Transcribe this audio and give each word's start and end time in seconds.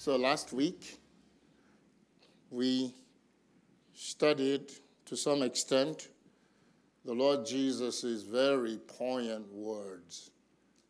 So 0.00 0.14
last 0.14 0.52
week, 0.52 1.00
we 2.52 2.94
studied 3.94 4.70
to 5.06 5.16
some 5.16 5.42
extent 5.42 6.10
the 7.04 7.12
Lord 7.12 7.44
Jesus' 7.44 8.22
very 8.22 8.76
poignant 8.76 9.52
words 9.52 10.30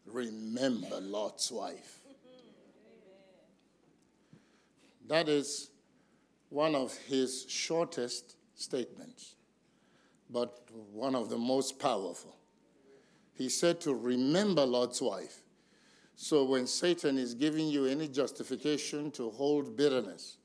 Remember 0.05 1.01
Lot's 1.01 1.51
wife. 1.51 2.01
That 5.07 5.31
is 5.31 5.70
one 6.51 6.75
of 6.75 6.95
his 7.09 7.47
shortest 7.48 8.37
statements, 8.56 9.37
but 10.28 10.69
one 10.93 11.15
of 11.15 11.31
the 11.31 11.39
most 11.39 11.78
powerful. 11.78 12.37
He 13.33 13.48
said 13.48 13.81
to 13.81 13.95
remember 13.95 14.67
Lot's 14.67 15.00
wife. 15.00 15.45
So 16.20 16.42
when 16.42 16.66
Satan 16.66 17.16
is 17.16 17.33
giving 17.33 17.69
you 17.69 17.86
any 17.86 18.08
justification 18.08 19.12
to 19.12 19.30
hold 19.30 19.77
bitterness, 19.77 20.38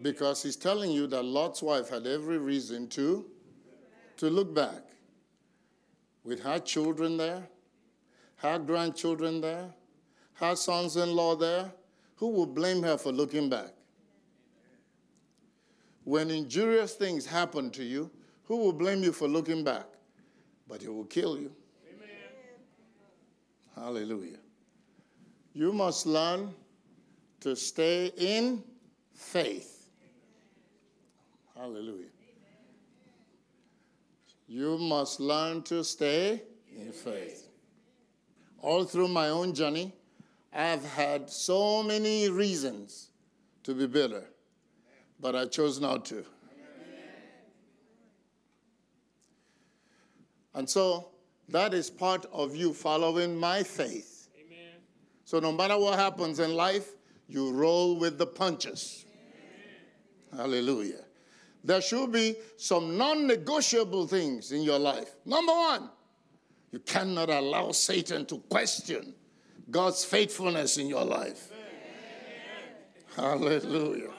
because 0.00 0.40
he's 0.40 0.54
telling 0.54 0.92
you 0.92 1.08
that 1.08 1.24
Lot's 1.24 1.60
wife 1.60 1.88
had 1.88 2.06
every 2.06 2.38
reason 2.38 2.86
to 2.90 3.26
to 4.18 4.30
look 4.30 4.54
back 4.54 4.84
with 6.22 6.40
her 6.44 6.60
children 6.60 7.16
there, 7.16 7.48
her 8.36 8.60
grandchildren 8.60 9.40
there, 9.40 9.74
her 10.34 10.54
sons-in-law 10.54 11.34
there, 11.34 11.72
who 12.14 12.28
will 12.28 12.46
blame 12.46 12.84
her 12.84 12.96
for 12.96 13.10
looking 13.10 13.50
back? 13.50 13.72
When 16.04 16.30
injurious 16.30 16.94
things 16.94 17.26
happen 17.26 17.72
to 17.72 17.82
you, 17.82 18.08
who 18.44 18.58
will 18.58 18.72
blame 18.72 19.02
you 19.02 19.10
for 19.10 19.26
looking 19.26 19.64
back? 19.64 19.86
But 20.68 20.84
it 20.84 20.94
will 20.94 21.06
kill 21.06 21.36
you. 21.36 21.50
Hallelujah. 23.74 24.38
You 25.52 25.72
must 25.72 26.06
learn 26.06 26.54
to 27.40 27.54
stay 27.54 28.12
in 28.16 28.62
faith. 29.12 29.88
Hallelujah. 31.56 32.06
You 34.46 34.78
must 34.78 35.20
learn 35.20 35.62
to 35.62 35.82
stay 35.82 36.42
in 36.76 36.92
faith. 36.92 37.48
All 38.60 38.84
through 38.84 39.08
my 39.08 39.28
own 39.28 39.54
journey, 39.54 39.92
I've 40.52 40.84
had 40.84 41.28
so 41.28 41.82
many 41.82 42.28
reasons 42.28 43.10
to 43.64 43.74
be 43.74 43.86
bitter, 43.86 44.24
but 45.20 45.34
I 45.34 45.46
chose 45.46 45.80
not 45.80 46.04
to. 46.06 46.24
And 50.54 50.70
so 50.70 51.13
that 51.48 51.74
is 51.74 51.90
part 51.90 52.26
of 52.32 52.56
you 52.56 52.72
following 52.72 53.36
my 53.36 53.62
faith. 53.62 54.28
Amen. 54.36 54.80
So 55.24 55.40
no 55.40 55.52
matter 55.52 55.78
what 55.78 55.98
happens 55.98 56.40
in 56.40 56.54
life, 56.54 56.94
you 57.28 57.52
roll 57.52 57.96
with 57.96 58.18
the 58.18 58.26
punches. 58.26 59.04
Hallelujah. 60.36 61.04
There 61.62 61.80
should 61.80 62.12
be 62.12 62.36
some 62.56 62.98
non 62.98 63.26
negotiable 63.26 64.06
things 64.06 64.52
in 64.52 64.62
your 64.62 64.78
life. 64.78 65.16
Number 65.24 65.52
one, 65.52 65.90
you 66.72 66.80
cannot 66.80 67.30
allow 67.30 67.72
Satan 67.72 68.26
to 68.26 68.38
question 68.38 69.14
God's 69.70 70.04
faithfulness 70.04 70.76
in 70.76 70.88
your 70.88 71.04
life. 71.04 71.50
Hallelujah. 73.16 74.10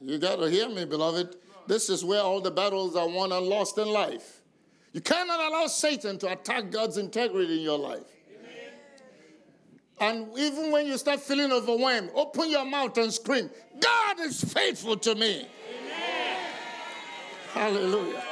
You 0.00 0.18
got 0.18 0.36
to 0.36 0.50
hear 0.50 0.68
me, 0.68 0.84
beloved. 0.84 1.36
This 1.66 1.88
is 1.88 2.04
where 2.04 2.20
all 2.20 2.40
the 2.40 2.50
battles 2.50 2.94
are 2.94 3.08
won 3.08 3.32
and 3.32 3.46
lost 3.46 3.78
in 3.78 3.88
life. 3.88 4.42
You 4.94 5.00
cannot 5.00 5.40
allow 5.40 5.66
Satan 5.66 6.18
to 6.18 6.30
attack 6.30 6.70
God's 6.70 6.98
integrity 6.98 7.56
in 7.56 7.62
your 7.62 7.78
life. 7.78 8.04
And 10.00 10.28
even 10.38 10.70
when 10.70 10.86
you 10.86 10.96
start 10.96 11.18
feeling 11.18 11.50
overwhelmed, 11.50 12.10
open 12.14 12.48
your 12.48 12.64
mouth 12.64 12.96
and 12.98 13.12
scream, 13.12 13.50
God 13.80 14.20
is 14.20 14.42
faithful 14.42 14.96
to 14.98 15.16
me. 15.16 15.48
Hallelujah. 17.52 18.22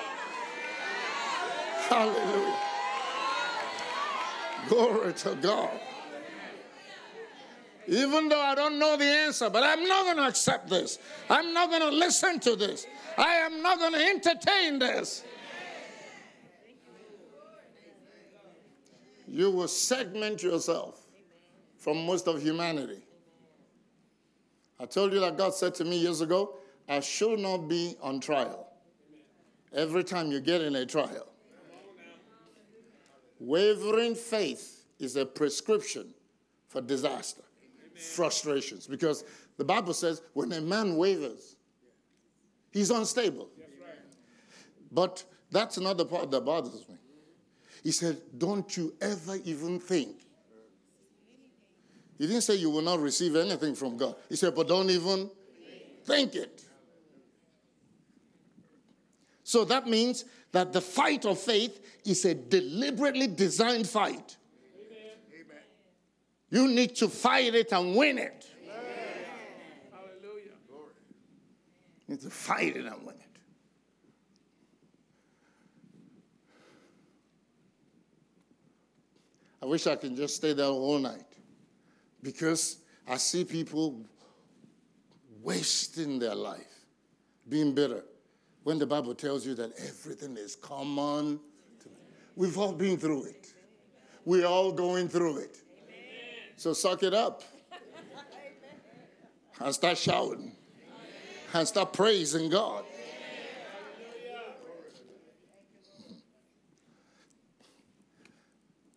Hallelujah. 1.89 2.57
Glory 4.69 5.13
to 5.15 5.35
God. 5.35 5.81
Even 7.89 8.29
though 8.29 8.41
I 8.41 8.55
don't 8.55 8.79
know 8.79 8.97
the 8.97 9.05
answer, 9.05 9.51
but 9.51 9.65
I'm 9.65 9.85
not 9.89 10.05
going 10.05 10.17
to 10.19 10.29
accept 10.29 10.71
this. 10.71 11.01
I'm 11.29 11.53
not 11.53 11.71
going 11.71 11.83
to 11.83 11.91
listen 11.91 12.39
to 12.41 12.55
this. 12.55 12.87
I 13.19 13.35
am 13.35 13.63
not 13.63 13.81
going 13.81 13.95
to 13.95 14.01
entertain 14.01 14.79
this. 14.79 15.25
You 19.33 19.51
will 19.51 19.67
segment 19.67 20.43
yourself 20.43 21.07
from 21.79 22.05
most 22.05 22.29
of 22.29 22.43
humanity. 22.43 23.01
I 24.79 24.85
told 24.85 25.15
you 25.15 25.21
that 25.21 25.39
God 25.39 25.55
said 25.55 25.75
to 25.77 25.87
me 25.87 25.97
years 25.97 26.21
ago, 26.21 26.57
I 26.87 27.01
should 27.01 27.39
not 27.39 27.67
be 27.67 27.97
on 28.03 28.21
trial 28.21 28.69
every 29.73 30.05
time 30.05 30.31
you 30.31 30.39
get 30.39 30.61
in 30.61 30.77
a 30.77 30.85
trial. 30.85 31.29
Wavering 33.41 34.15
faith 34.15 34.85
is 34.99 35.17
a 35.17 35.25
prescription 35.25 36.13
for 36.69 36.83
disaster, 36.83 37.43
frustrations, 38.15 38.87
because 38.87 39.25
the 39.57 39.65
Bible 39.65 39.95
says 39.95 40.21
when 40.35 40.53
a 40.53 40.61
man 40.61 40.95
wavers, 40.97 41.57
he's 42.71 42.91
unstable. 42.91 43.49
But 44.91 45.25
that's 45.51 45.79
another 45.79 46.05
part 46.05 46.31
that 46.31 46.43
bothers 46.43 46.87
me. 46.87 46.97
He 47.83 47.91
said, 47.91 48.21
Don't 48.37 48.77
you 48.77 48.95
ever 49.01 49.37
even 49.45 49.81
think. 49.81 50.17
He 52.19 52.27
didn't 52.27 52.43
say 52.43 52.55
you 52.55 52.71
will 52.71 52.83
not 52.83 53.01
receive 53.01 53.35
anything 53.35 53.75
from 53.75 53.97
God. 53.97 54.15
He 54.29 54.37
said, 54.37 54.55
But 54.55 54.69
don't 54.69 54.91
even 54.91 55.31
think 56.05 56.35
it. 56.35 56.63
So 59.43 59.65
that 59.65 59.87
means 59.87 60.25
that 60.53 60.73
the 60.73 60.81
fight 60.81 61.25
of 61.25 61.39
faith 61.39 61.81
is 62.05 62.25
a 62.25 62.35
deliberately 62.35 63.27
designed 63.27 63.89
fight. 63.89 64.37
You 66.51 66.69
need 66.69 66.95
to 66.97 67.09
fight 67.09 67.55
it 67.55 67.73
and 67.73 67.97
win 67.97 68.19
it. 68.19 68.47
Hallelujah. 69.91 70.53
You 72.07 72.15
need 72.15 72.21
to 72.21 72.31
fight 72.31 72.77
it 72.77 72.85
and 72.85 73.07
win 73.07 73.17
it. 73.17 73.32
I 79.63 79.67
wish 79.67 79.87
I 79.87 79.95
could 79.95 80.17
just 80.17 80.35
stay 80.35 80.53
there 80.55 80.67
all 80.67 80.99
night 80.99 81.25
because 82.21 82.79
I 83.07 83.17
see 83.17 83.45
people 83.45 84.05
wasting 85.41 86.19
their 86.19 86.35
life, 86.35 86.87
being 87.49 87.73
bitter, 87.73 88.03
when 88.65 88.79
the 88.79 88.87
Bible 88.87 89.15
tells 89.15 89.47
you 89.47 89.55
that 89.55 89.73
everything 89.79 90.37
is 90.37 90.57
common. 90.57 91.39
We've 92.35 92.59
all 92.59 92.73
been 92.73 92.97
through 92.97 93.25
it. 93.25 93.53
We're 94.25 94.47
all 94.47 94.73
going 94.73 95.09
through 95.09 95.39
it. 95.39 95.59
So 96.57 96.73
suck 96.73 97.05
it 97.05 97.15
up 97.15 97.43
and 99.61 99.73
start 99.73 99.97
shouting 99.97 100.57
and 101.55 101.69
start 101.69 101.93
praising 101.93 102.51
God. 102.51 102.85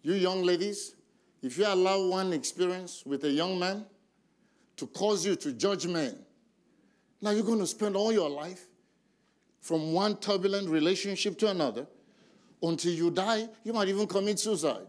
You 0.06 0.14
young 0.14 0.44
ladies, 0.44 0.94
if 1.42 1.58
you 1.58 1.66
allow 1.66 2.06
one 2.06 2.32
experience 2.32 3.02
with 3.08 3.24
a 3.24 3.32
young 3.32 3.58
man 3.58 3.88
to 4.78 4.86
cause 4.86 5.26
you 5.26 5.36
to 5.38 5.52
judge 5.52 5.88
men, 5.88 6.16
now 7.20 7.32
you're 7.32 7.44
going 7.44 7.58
to 7.58 7.66
spend 7.66 7.96
all 7.96 8.12
your 8.12 8.30
life 8.30 8.66
from 9.62 9.94
one 9.94 10.18
turbulent 10.18 10.70
relationship 10.70 11.40
to 11.40 11.50
another 11.50 11.88
until 12.62 12.92
you 12.94 13.10
die. 13.10 13.50
You 13.64 13.74
might 13.74 13.88
even 13.88 14.06
commit 14.06 14.38
suicide. 14.38 14.86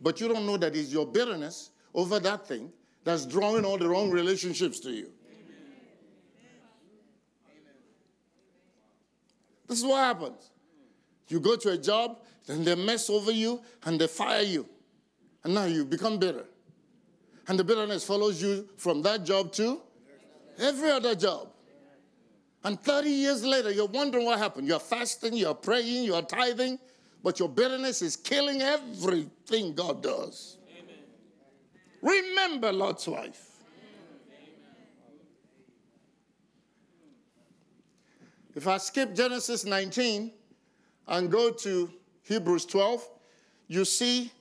But 0.00 0.20
you 0.20 0.26
don't 0.26 0.44
know 0.44 0.56
that 0.56 0.74
it's 0.74 0.92
your 0.92 1.06
bitterness 1.06 1.70
over 1.94 2.18
that 2.18 2.44
thing 2.48 2.72
that's 3.04 3.24
drawing 3.26 3.64
all 3.64 3.78
the 3.78 3.88
wrong 3.88 4.10
relationships 4.10 4.80
to 4.80 4.90
you. 4.90 5.12
This 9.68 9.78
is 9.78 9.84
what 9.84 9.98
happens. 9.98 10.50
You 11.28 11.38
go 11.38 11.54
to 11.54 11.68
a 11.70 11.78
job, 11.78 12.18
then 12.46 12.64
they 12.64 12.74
mess 12.74 13.08
over 13.08 13.30
you 13.30 13.62
and 13.84 14.00
they 14.00 14.06
fire 14.06 14.42
you. 14.42 14.68
And 15.44 15.54
now 15.54 15.64
you 15.64 15.84
become 15.84 16.18
bitter. 16.18 16.44
And 17.48 17.58
the 17.58 17.64
bitterness 17.64 18.04
follows 18.04 18.42
you 18.42 18.68
from 18.76 19.02
that 19.02 19.24
job 19.24 19.52
to 19.54 19.80
every 20.58 20.90
other 20.90 21.14
job. 21.14 21.48
And 22.64 22.80
30 22.80 23.10
years 23.10 23.44
later, 23.44 23.72
you're 23.72 23.86
wondering 23.86 24.24
what 24.24 24.38
happened. 24.38 24.68
You're 24.68 24.78
fasting, 24.78 25.34
you're 25.34 25.54
praying, 25.54 26.04
you're 26.04 26.22
tithing, 26.22 26.78
but 27.22 27.40
your 27.40 27.48
bitterness 27.48 28.02
is 28.02 28.16
killing 28.16 28.62
everything 28.62 29.74
God 29.74 30.02
does. 30.02 30.58
Remember 32.00 32.72
Lot's 32.72 33.06
wife. 33.06 33.48
If 38.54 38.66
I 38.68 38.76
skip 38.76 39.14
Genesis 39.14 39.64
19 39.64 40.30
and 41.08 41.30
go 41.30 41.50
to 41.50 41.90
Hebrews 42.32 42.64
12, 42.64 43.06
you 43.68 43.84
see 43.84 44.32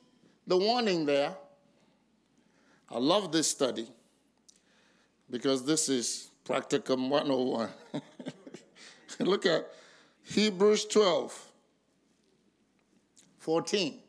the 0.48 0.56
warning 0.56 1.06
there. 1.06 1.36
I 2.90 2.98
love 2.98 3.34
this 3.34 3.50
study 3.50 3.86
because 5.30 5.66
this 5.66 5.90
is 5.90 6.30
practicum 6.46 7.10
101. 7.10 7.70
Look 9.20 9.46
at 9.46 9.68
Hebrews 10.24 10.86
12, 10.86 11.52
14. 13.40 14.00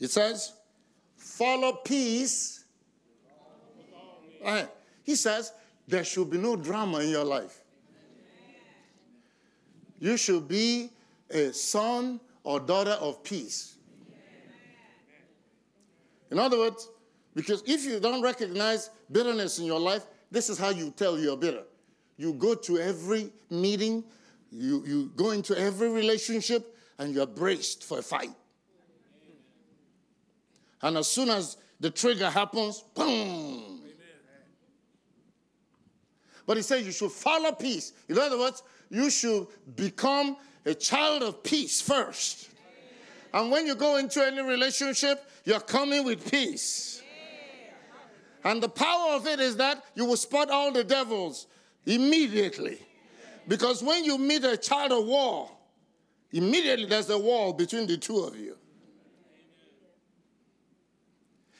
It 0.00 0.10
says, 0.10 0.54
follow 1.16 1.72
peace. 1.84 2.64
Right. 4.44 4.68
He 5.04 5.14
says, 5.14 5.52
there 5.86 6.02
should 6.02 6.30
be 6.30 6.38
no 6.38 6.56
drama 6.56 6.98
in 6.98 7.10
your 7.10 7.24
life. 7.24 7.62
You 9.98 10.16
should 10.16 10.48
be 10.48 10.90
a 11.30 11.52
son 11.52 12.20
or 12.42 12.60
daughter 12.60 12.92
of 12.92 13.22
peace. 13.22 13.76
In 16.30 16.38
other 16.38 16.58
words, 16.58 16.88
because 17.34 17.62
if 17.66 17.84
you 17.84 18.00
don't 18.00 18.22
recognize 18.22 18.90
bitterness 19.10 19.58
in 19.58 19.66
your 19.66 19.80
life, 19.80 20.04
this 20.30 20.48
is 20.50 20.58
how 20.58 20.70
you 20.70 20.90
tell 20.90 21.18
you're 21.18 21.36
bitter. 21.36 21.62
You 22.16 22.32
go 22.32 22.54
to 22.54 22.78
every 22.78 23.30
meeting, 23.50 24.04
you, 24.50 24.84
you 24.86 25.12
go 25.16 25.30
into 25.30 25.56
every 25.58 25.90
relationship, 25.90 26.74
and 26.98 27.14
you're 27.14 27.26
braced 27.26 27.84
for 27.84 27.98
a 27.98 28.02
fight. 28.02 28.30
And 30.82 30.96
as 30.96 31.08
soon 31.08 31.28
as 31.28 31.56
the 31.78 31.90
trigger 31.90 32.30
happens, 32.30 32.82
boom. 32.94 33.75
But 36.46 36.56
he 36.56 36.62
says 36.62 36.86
you 36.86 36.92
should 36.92 37.12
follow 37.12 37.52
peace. 37.52 37.92
In 38.08 38.18
other 38.18 38.38
words, 38.38 38.62
you 38.88 39.10
should 39.10 39.48
become 39.74 40.36
a 40.64 40.74
child 40.74 41.22
of 41.22 41.42
peace 41.42 41.80
first. 41.80 42.50
And 43.34 43.50
when 43.50 43.66
you 43.66 43.74
go 43.74 43.96
into 43.96 44.24
any 44.24 44.40
relationship, 44.40 45.28
you're 45.44 45.60
coming 45.60 46.04
with 46.04 46.30
peace. 46.30 47.02
And 48.44 48.62
the 48.62 48.68
power 48.68 49.14
of 49.14 49.26
it 49.26 49.40
is 49.40 49.56
that 49.56 49.84
you 49.94 50.04
will 50.04 50.16
spot 50.16 50.50
all 50.50 50.70
the 50.72 50.84
devils 50.84 51.48
immediately. 51.84 52.78
Because 53.48 53.82
when 53.82 54.04
you 54.04 54.18
meet 54.18 54.44
a 54.44 54.56
child 54.56 54.92
of 54.92 55.04
war, 55.04 55.50
immediately 56.32 56.86
there's 56.86 57.10
a 57.10 57.18
wall 57.18 57.52
between 57.52 57.86
the 57.86 57.96
two 57.96 58.18
of 58.20 58.36
you. 58.36 58.56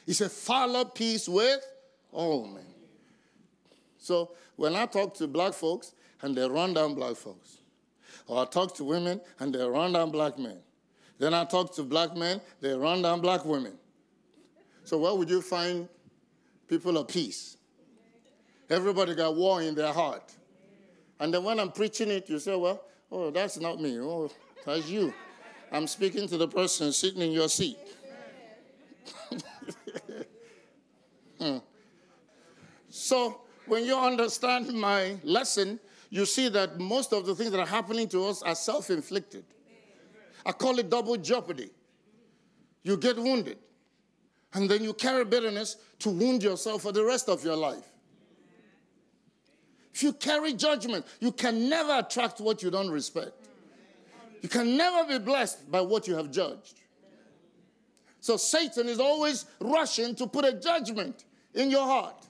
He 0.04 0.12
said, 0.12 0.30
follow 0.30 0.84
peace 0.84 1.28
with 1.28 1.60
all 2.12 2.46
men. 2.46 2.75
So 4.06 4.30
when 4.54 4.76
I 4.76 4.86
talk 4.86 5.14
to 5.14 5.26
black 5.26 5.52
folks 5.52 5.92
and 6.22 6.36
they 6.36 6.48
run 6.48 6.74
down 6.74 6.94
black 6.94 7.16
folks, 7.16 7.58
or 8.28 8.40
I 8.40 8.44
talk 8.44 8.72
to 8.76 8.84
women 8.84 9.20
and 9.40 9.52
they 9.52 9.64
run 9.64 9.94
down 9.94 10.12
black 10.12 10.38
men, 10.38 10.58
then 11.18 11.34
I 11.34 11.44
talk 11.44 11.74
to 11.74 11.82
black 11.82 12.16
men, 12.16 12.40
they 12.60 12.72
run 12.74 13.02
down 13.02 13.20
black 13.20 13.44
women. 13.44 13.72
So 14.84 14.98
where 14.98 15.12
would 15.12 15.28
you 15.28 15.42
find 15.42 15.88
people 16.68 16.96
of 16.96 17.08
peace? 17.08 17.56
Everybody 18.70 19.16
got 19.16 19.34
war 19.34 19.60
in 19.60 19.74
their 19.74 19.92
heart. 19.92 20.32
And 21.18 21.34
then 21.34 21.42
when 21.42 21.58
I'm 21.58 21.72
preaching 21.72 22.08
it, 22.08 22.28
you 22.28 22.38
say, 22.38 22.54
well, 22.54 22.84
oh, 23.10 23.32
that's 23.32 23.58
not 23.58 23.80
me. 23.80 23.98
Oh, 23.98 24.30
that's 24.64 24.88
you. 24.88 25.12
I'm 25.72 25.88
speaking 25.88 26.28
to 26.28 26.36
the 26.36 26.46
person 26.46 26.92
sitting 26.92 27.22
in 27.22 27.32
your 27.32 27.48
seat. 27.48 27.78
Hmm. 31.38 31.58
So 32.88 33.42
when 33.66 33.84
you 33.84 33.98
understand 33.98 34.72
my 34.72 35.16
lesson, 35.24 35.80
you 36.10 36.24
see 36.24 36.48
that 36.48 36.78
most 36.78 37.12
of 37.12 37.26
the 37.26 37.34
things 37.34 37.50
that 37.50 37.60
are 37.60 37.66
happening 37.66 38.08
to 38.08 38.24
us 38.26 38.42
are 38.42 38.54
self 38.54 38.90
inflicted. 38.90 39.44
I 40.44 40.52
call 40.52 40.78
it 40.78 40.88
double 40.88 41.16
jeopardy. 41.16 41.70
You 42.82 42.96
get 42.96 43.16
wounded, 43.16 43.58
and 44.54 44.70
then 44.70 44.84
you 44.84 44.94
carry 44.94 45.24
bitterness 45.24 45.76
to 46.00 46.10
wound 46.10 46.42
yourself 46.42 46.82
for 46.82 46.92
the 46.92 47.04
rest 47.04 47.28
of 47.28 47.44
your 47.44 47.56
life. 47.56 47.84
If 49.92 50.02
you 50.02 50.12
carry 50.12 50.52
judgment, 50.52 51.06
you 51.20 51.32
can 51.32 51.68
never 51.68 51.98
attract 51.98 52.40
what 52.40 52.62
you 52.62 52.70
don't 52.70 52.90
respect. 52.90 53.32
You 54.42 54.48
can 54.48 54.76
never 54.76 55.08
be 55.08 55.18
blessed 55.18 55.70
by 55.70 55.80
what 55.80 56.06
you 56.06 56.14
have 56.14 56.30
judged. 56.30 56.80
So 58.20 58.36
Satan 58.36 58.88
is 58.88 59.00
always 59.00 59.46
rushing 59.60 60.14
to 60.16 60.26
put 60.26 60.44
a 60.44 60.52
judgment 60.52 61.24
in 61.54 61.70
your 61.70 61.84
heart 61.84 62.26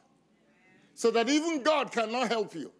so 0.96 1.10
that 1.10 1.28
even 1.28 1.62
God 1.62 1.92
cannot 1.92 2.28
help 2.28 2.54
you. 2.54 2.72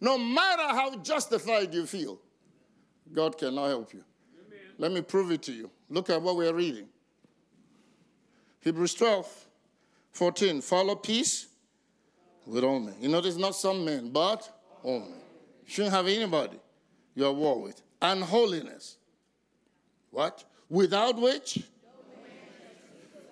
No 0.00 0.18
matter 0.18 0.62
how 0.62 0.96
justified 0.96 1.72
you 1.72 1.86
feel, 1.86 2.18
God 3.12 3.38
cannot 3.38 3.68
help 3.68 3.94
you. 3.94 4.04
Let 4.76 4.92
me 4.92 5.00
prove 5.00 5.30
it 5.30 5.42
to 5.42 5.52
you. 5.52 5.70
Look 5.88 6.10
at 6.10 6.20
what 6.20 6.36
we're 6.36 6.52
reading. 6.52 6.88
Hebrews 8.60 8.94
12, 8.94 9.46
14. 10.12 10.60
Follow 10.60 10.96
peace 10.96 11.46
with 12.44 12.64
all 12.64 12.80
men. 12.80 12.94
You 13.00 13.08
know, 13.08 13.18
notice 13.18 13.36
not 13.36 13.54
some 13.54 13.84
men, 13.84 14.10
but 14.10 14.48
all 14.82 15.00
men. 15.00 15.20
You 15.64 15.70
shouldn't 15.70 15.94
have 15.94 16.08
anybody 16.08 16.58
you're 17.14 17.32
war 17.32 17.60
with. 17.62 17.80
And 18.02 18.22
holiness. 18.24 18.96
What? 20.10 20.44
Without 20.68 21.20
which? 21.20 21.60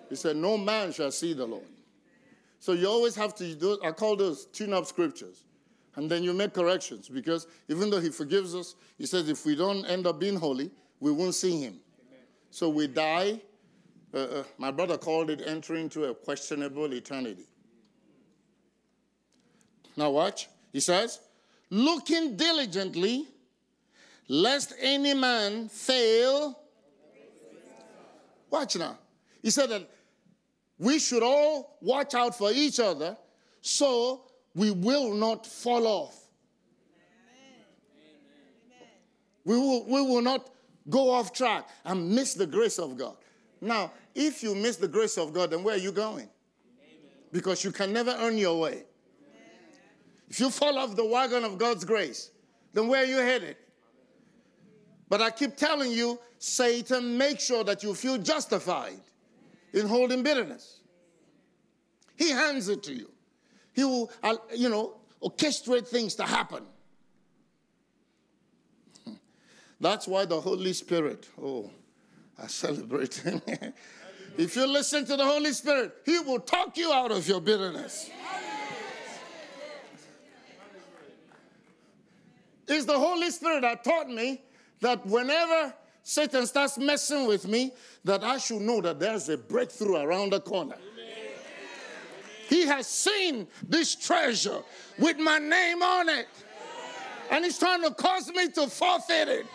He 0.08 0.16
said, 0.16 0.36
No 0.36 0.56
man 0.56 0.92
shall 0.92 1.10
see 1.10 1.32
the 1.32 1.46
Lord. 1.46 1.64
So 2.58 2.72
you 2.72 2.88
always 2.88 3.14
have 3.16 3.34
to 3.36 3.54
do, 3.54 3.78
I 3.84 3.92
call 3.92 4.16
those 4.16 4.46
tune 4.46 4.72
up 4.72 4.86
scriptures. 4.86 5.44
And 5.96 6.10
then 6.10 6.22
you 6.22 6.34
make 6.34 6.52
corrections 6.52 7.08
because 7.08 7.46
even 7.68 7.90
though 7.90 8.00
He 8.00 8.10
forgives 8.10 8.54
us, 8.54 8.74
He 8.98 9.06
says 9.06 9.28
if 9.28 9.44
we 9.46 9.56
don't 9.56 9.84
end 9.86 10.06
up 10.06 10.20
being 10.20 10.36
holy, 10.36 10.70
we 11.00 11.10
won't 11.10 11.34
see 11.34 11.60
Him. 11.60 11.80
So 12.50 12.68
we 12.68 12.86
die. 12.86 13.40
Uh, 14.14 14.18
uh, 14.18 14.44
my 14.58 14.70
brother 14.70 14.96
called 14.96 15.30
it 15.30 15.42
entering 15.44 15.84
into 15.84 16.04
a 16.04 16.14
questionable 16.14 16.92
eternity. 16.92 17.46
Now, 19.96 20.10
watch. 20.10 20.48
He 20.72 20.80
says, 20.80 21.20
looking 21.70 22.36
diligently, 22.36 23.26
lest 24.28 24.74
any 24.80 25.14
man 25.14 25.68
fail. 25.68 26.58
Watch 28.50 28.76
now. 28.76 28.98
He 29.42 29.50
said 29.50 29.70
that 29.70 29.88
we 30.78 30.98
should 30.98 31.22
all 31.22 31.78
watch 31.80 32.14
out 32.14 32.36
for 32.36 32.50
each 32.52 32.80
other 32.80 33.16
so 33.60 34.22
we 34.54 34.70
will 34.70 35.14
not 35.14 35.46
fall 35.46 35.86
off. 35.86 36.22
We 39.44 39.56
will, 39.56 39.84
we 39.84 40.00
will 40.00 40.22
not 40.22 40.50
go 40.88 41.10
off 41.10 41.32
track 41.32 41.68
and 41.84 42.10
miss 42.10 42.34
the 42.34 42.46
grace 42.46 42.78
of 42.78 42.96
God. 42.96 43.16
Now, 43.60 43.92
if 44.14 44.42
you 44.42 44.54
miss 44.54 44.76
the 44.76 44.88
grace 44.88 45.16
of 45.18 45.32
God, 45.32 45.50
then 45.50 45.62
where 45.62 45.74
are 45.74 45.78
you 45.78 45.92
going? 45.92 46.28
Because 47.32 47.64
you 47.64 47.70
can 47.70 47.92
never 47.92 48.16
earn 48.18 48.38
your 48.38 48.58
way. 48.58 48.84
If 50.28 50.40
you 50.40 50.50
fall 50.50 50.78
off 50.78 50.96
the 50.96 51.04
wagon 51.04 51.44
of 51.44 51.58
God's 51.58 51.84
grace, 51.84 52.30
then 52.72 52.88
where 52.88 53.02
are 53.02 53.06
you 53.06 53.18
headed? 53.18 53.56
But 55.08 55.22
I 55.22 55.30
keep 55.30 55.56
telling 55.56 55.92
you, 55.92 56.18
Satan, 56.38 57.16
make 57.16 57.38
sure 57.40 57.62
that 57.64 57.82
you 57.82 57.94
feel 57.94 58.18
justified 58.18 59.00
in 59.72 59.86
holding 59.86 60.22
bitterness. 60.22 60.80
He 62.16 62.30
hands 62.30 62.68
it 62.68 62.82
to 62.84 62.94
you. 62.94 63.10
He 63.72 63.84
will, 63.84 64.10
you 64.54 64.68
know, 64.68 64.96
orchestrate 65.22 65.86
things 65.86 66.14
to 66.16 66.24
happen. 66.24 66.64
That's 69.80 70.08
why 70.08 70.24
the 70.24 70.40
Holy 70.40 70.72
Spirit, 70.72 71.28
oh, 71.40 71.70
I 72.42 72.46
celebrate 72.46 73.14
him. 73.14 73.42
if 74.38 74.56
you 74.56 74.66
listen 74.66 75.04
to 75.06 75.16
the 75.16 75.24
Holy 75.24 75.52
Spirit, 75.52 75.94
he 76.04 76.18
will 76.20 76.40
talk 76.40 76.76
you 76.76 76.92
out 76.92 77.12
of 77.12 77.28
your 77.28 77.40
bitterness. 77.40 78.10
It's 82.68 82.84
the 82.84 82.98
Holy 82.98 83.30
Spirit 83.30 83.60
that 83.60 83.84
taught 83.84 84.08
me 84.08 84.42
that 84.80 85.06
whenever 85.06 85.72
Satan 86.08 86.46
starts 86.46 86.78
messing 86.78 87.26
with 87.26 87.48
me, 87.48 87.72
that 88.04 88.22
I 88.22 88.38
should 88.38 88.62
know 88.62 88.80
that 88.80 89.00
there's 89.00 89.28
a 89.28 89.36
breakthrough 89.36 89.96
around 89.96 90.30
the 90.30 90.40
corner. 90.40 90.76
He 92.48 92.64
has 92.64 92.86
seen 92.86 93.48
this 93.68 93.96
treasure 93.96 94.62
with 95.00 95.18
my 95.18 95.40
name 95.40 95.82
on 95.82 96.08
it. 96.08 96.28
And 97.28 97.44
he's 97.44 97.58
trying 97.58 97.82
to 97.82 97.90
cause 97.90 98.28
me 98.28 98.48
to 98.50 98.68
forfeit 98.68 99.26
it. 99.26 99.46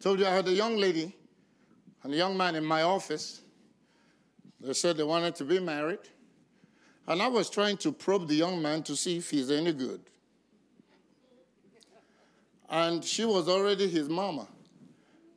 Told 0.00 0.18
you 0.18 0.26
I 0.26 0.30
had 0.30 0.48
a 0.48 0.52
young 0.52 0.76
lady 0.76 1.14
and 2.02 2.12
a 2.12 2.16
young 2.16 2.36
man 2.36 2.56
in 2.56 2.64
my 2.64 2.82
office. 2.82 3.42
They 4.60 4.72
said 4.72 4.96
they 4.96 5.04
wanted 5.04 5.36
to 5.36 5.44
be 5.44 5.60
married. 5.60 6.00
And 7.10 7.20
I 7.20 7.26
was 7.26 7.50
trying 7.50 7.76
to 7.78 7.90
probe 7.90 8.28
the 8.28 8.36
young 8.36 8.62
man 8.62 8.84
to 8.84 8.94
see 8.94 9.16
if 9.16 9.30
he's 9.30 9.50
any 9.50 9.72
good. 9.72 10.00
And 12.68 13.04
she 13.04 13.24
was 13.24 13.48
already 13.48 13.88
his 13.88 14.08
mama 14.08 14.46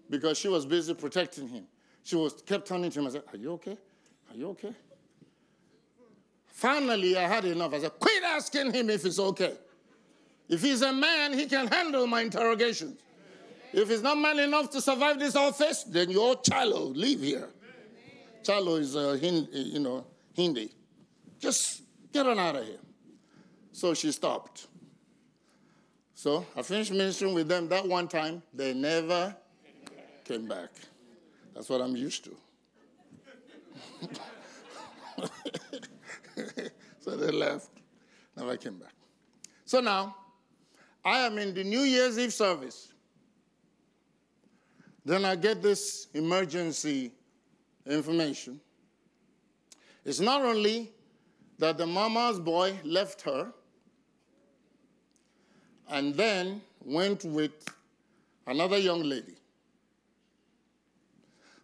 because 0.07 0.37
she 0.37 0.47
was 0.47 0.67
busy 0.67 0.93
protecting 0.93 1.47
him. 1.47 1.63
She 2.03 2.15
was 2.15 2.43
kept 2.43 2.67
turning 2.67 2.91
to 2.91 2.99
him 2.99 3.05
and 3.05 3.13
said, 3.13 3.23
Are 3.33 3.37
you 3.37 3.53
okay? 3.53 3.75
Are 4.29 4.35
you 4.35 4.49
okay? 4.49 4.75
Finally, 6.45 7.17
I 7.17 7.27
had 7.27 7.43
enough. 7.45 7.73
I 7.73 7.79
said, 7.79 7.99
Quit 7.99 8.23
asking 8.23 8.71
him 8.71 8.91
if 8.91 9.03
it's 9.03 9.17
okay. 9.17 9.55
If 10.47 10.61
he's 10.61 10.83
a 10.83 10.93
man, 10.93 11.33
he 11.33 11.47
can 11.47 11.65
handle 11.65 12.05
my 12.05 12.21
interrogations. 12.21 12.99
If 13.73 13.89
he's 13.89 14.03
not 14.03 14.19
man 14.19 14.37
enough 14.37 14.69
to 14.69 14.79
survive 14.79 15.17
this 15.17 15.35
office, 15.35 15.85
then 15.85 16.11
your 16.11 16.39
child 16.39 16.95
leave 16.95 17.21
here. 17.21 17.49
Chalo 18.43 18.79
is 18.79 18.95
uh, 18.95 19.17
Hind, 19.19 19.47
you 19.51 19.79
know, 19.79 20.05
Hindi. 20.35 20.69
Just 21.43 21.81
get 22.13 22.25
on 22.25 22.39
out 22.39 22.55
of 22.55 22.65
here. 22.65 22.79
So 23.73 23.93
she 23.93 24.13
stopped. 24.13 24.67
So 26.15 26.45
I 26.55 26.61
finished 26.61 26.93
ministering 26.93 27.33
with 27.33 27.49
them 27.49 27.67
that 27.67 27.85
one 27.85 28.07
time. 28.07 28.41
They 28.53 28.73
never 28.73 29.35
came 30.23 30.47
back. 30.47 30.69
That's 31.53 31.67
what 31.67 31.81
I'm 31.81 31.97
used 31.97 32.23
to. 32.23 32.37
so 37.01 37.17
they 37.17 37.31
left, 37.31 37.71
never 38.37 38.55
came 38.55 38.77
back. 38.77 38.93
So 39.65 39.81
now, 39.81 40.15
I 41.03 41.17
am 41.25 41.37
in 41.39 41.53
the 41.53 41.65
New 41.65 41.81
Year's 41.81 42.17
Eve 42.17 42.31
service. 42.31 42.93
Then 45.03 45.25
I 45.25 45.35
get 45.35 45.61
this 45.61 46.07
emergency 46.13 47.11
information. 47.85 48.61
It's 50.05 50.21
not 50.21 50.41
only 50.41 50.93
that 51.63 51.77
the 51.77 51.87
mama's 51.87 52.41
boy 52.41 52.77
left 52.83 53.21
her 53.21 53.49
and 55.89 56.13
then 56.13 56.61
went 56.83 57.23
with 57.23 57.53
another 58.45 58.77
young 58.77 59.01
lady. 59.01 59.37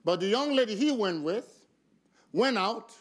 But 0.06 0.22
the 0.22 0.27
young 0.27 0.56
lady 0.56 0.77
he 0.77 0.94
went 0.94 1.22
with 1.22 1.65
went 2.32 2.58
out, 2.58 2.94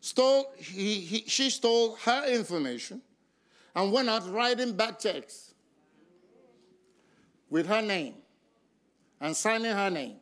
stole, 0.00 0.54
he, 0.56 1.00
he, 1.00 1.24
she 1.26 1.50
stole 1.50 1.96
her 1.96 2.32
information, 2.32 3.02
and 3.76 3.92
went 3.92 4.08
out 4.08 4.26
writing 4.32 4.72
bad 4.72 4.98
checks 4.98 5.52
with 7.50 7.66
her 7.66 7.82
name 7.82 8.14
and 9.20 9.36
signing 9.36 9.72
her 9.72 9.90
name. 9.90 10.16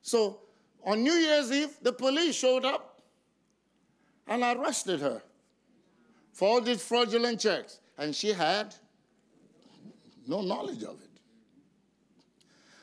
So 0.00 0.38
on 0.84 1.02
New 1.02 1.10
Year's 1.14 1.50
Eve, 1.50 1.76
the 1.82 1.92
police 1.92 2.36
showed 2.36 2.64
up 2.64 2.91
and 4.26 4.42
arrested 4.42 5.00
her 5.00 5.22
for 6.32 6.48
all 6.48 6.60
these 6.60 6.82
fraudulent 6.82 7.40
checks. 7.40 7.80
And 7.98 8.14
she 8.14 8.32
had 8.32 8.74
no 10.26 10.40
knowledge 10.40 10.82
of 10.82 11.00
it. 11.02 11.10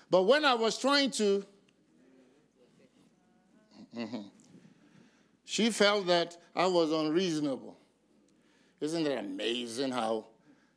But 0.09 0.23
when 0.23 0.45
I 0.45 0.53
was 0.55 0.77
trying 0.77 1.11
to, 1.11 1.45
Mhm. 3.95 4.29
she 5.45 5.71
felt 5.71 6.05
that 6.07 6.37
I 6.55 6.67
was 6.67 6.91
unreasonable. 6.91 7.77
Isn't 8.79 9.05
it 9.07 9.17
amazing 9.17 9.91
how 9.91 10.27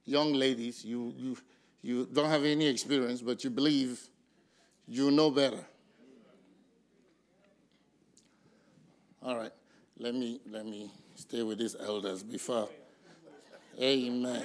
young 0.05 0.33
ladies, 0.33 0.85
you, 0.85 1.15
you, 1.17 1.37
you 1.83 2.07
don't 2.07 2.29
have 2.31 2.45
any 2.45 2.67
experience, 2.67 3.21
but 3.23 3.45
you 3.45 3.51
believe 3.51 4.09
you 4.89 5.11
know 5.11 5.31
better? 5.31 5.65
All 9.23 9.37
right, 9.37 9.53
let 10.03 10.15
me 10.15 10.41
let 10.51 10.67
me 10.67 10.91
stay 11.15 11.43
with 11.43 11.59
these 11.59 11.77
elders 11.79 12.23
before. 12.23 12.69
Amen. 13.81 14.45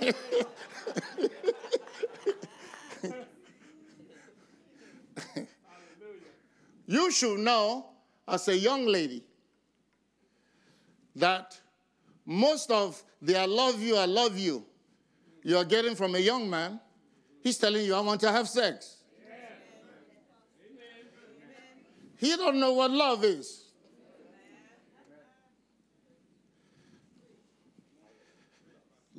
you 6.86 7.10
should 7.12 7.38
know, 7.38 7.86
as 8.26 8.48
a 8.48 8.56
young 8.56 8.86
lady, 8.86 9.22
that 11.14 11.60
most 12.24 12.70
of 12.70 13.02
the 13.22 13.36
I 13.38 13.44
love 13.44 13.80
you, 13.80 13.96
I 13.96 14.06
love 14.06 14.38
you 14.38 14.64
you're 15.42 15.64
getting 15.64 15.94
from 15.94 16.14
a 16.14 16.18
young 16.18 16.48
man, 16.48 16.80
he's 17.42 17.58
telling 17.58 17.84
you, 17.84 17.94
I 17.94 18.00
want 18.00 18.20
to 18.22 18.30
have 18.32 18.48
sex. 18.48 18.96
He 22.16 22.36
don't 22.36 22.60
know 22.60 22.72
what 22.74 22.90
love 22.90 23.24
is. 23.24 23.69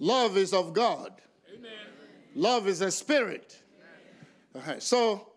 Love 0.01 0.35
is 0.35 0.51
of 0.51 0.73
God. 0.73 1.13
Love 2.33 2.67
is 2.67 2.81
a 2.81 2.89
spirit. 2.89 3.61
Okay, 4.55 4.77
So, 4.79 5.27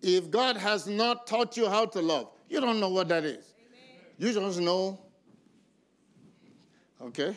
if 0.00 0.30
God 0.30 0.56
has 0.56 0.86
not 0.86 1.26
taught 1.26 1.56
you 1.56 1.68
how 1.68 1.86
to 1.86 2.00
love, 2.00 2.30
you 2.48 2.60
don't 2.60 2.78
know 2.78 2.88
what 2.88 3.08
that 3.08 3.24
is. 3.24 3.52
You 4.16 4.32
just 4.32 4.60
know, 4.60 5.00
okay, 7.02 7.34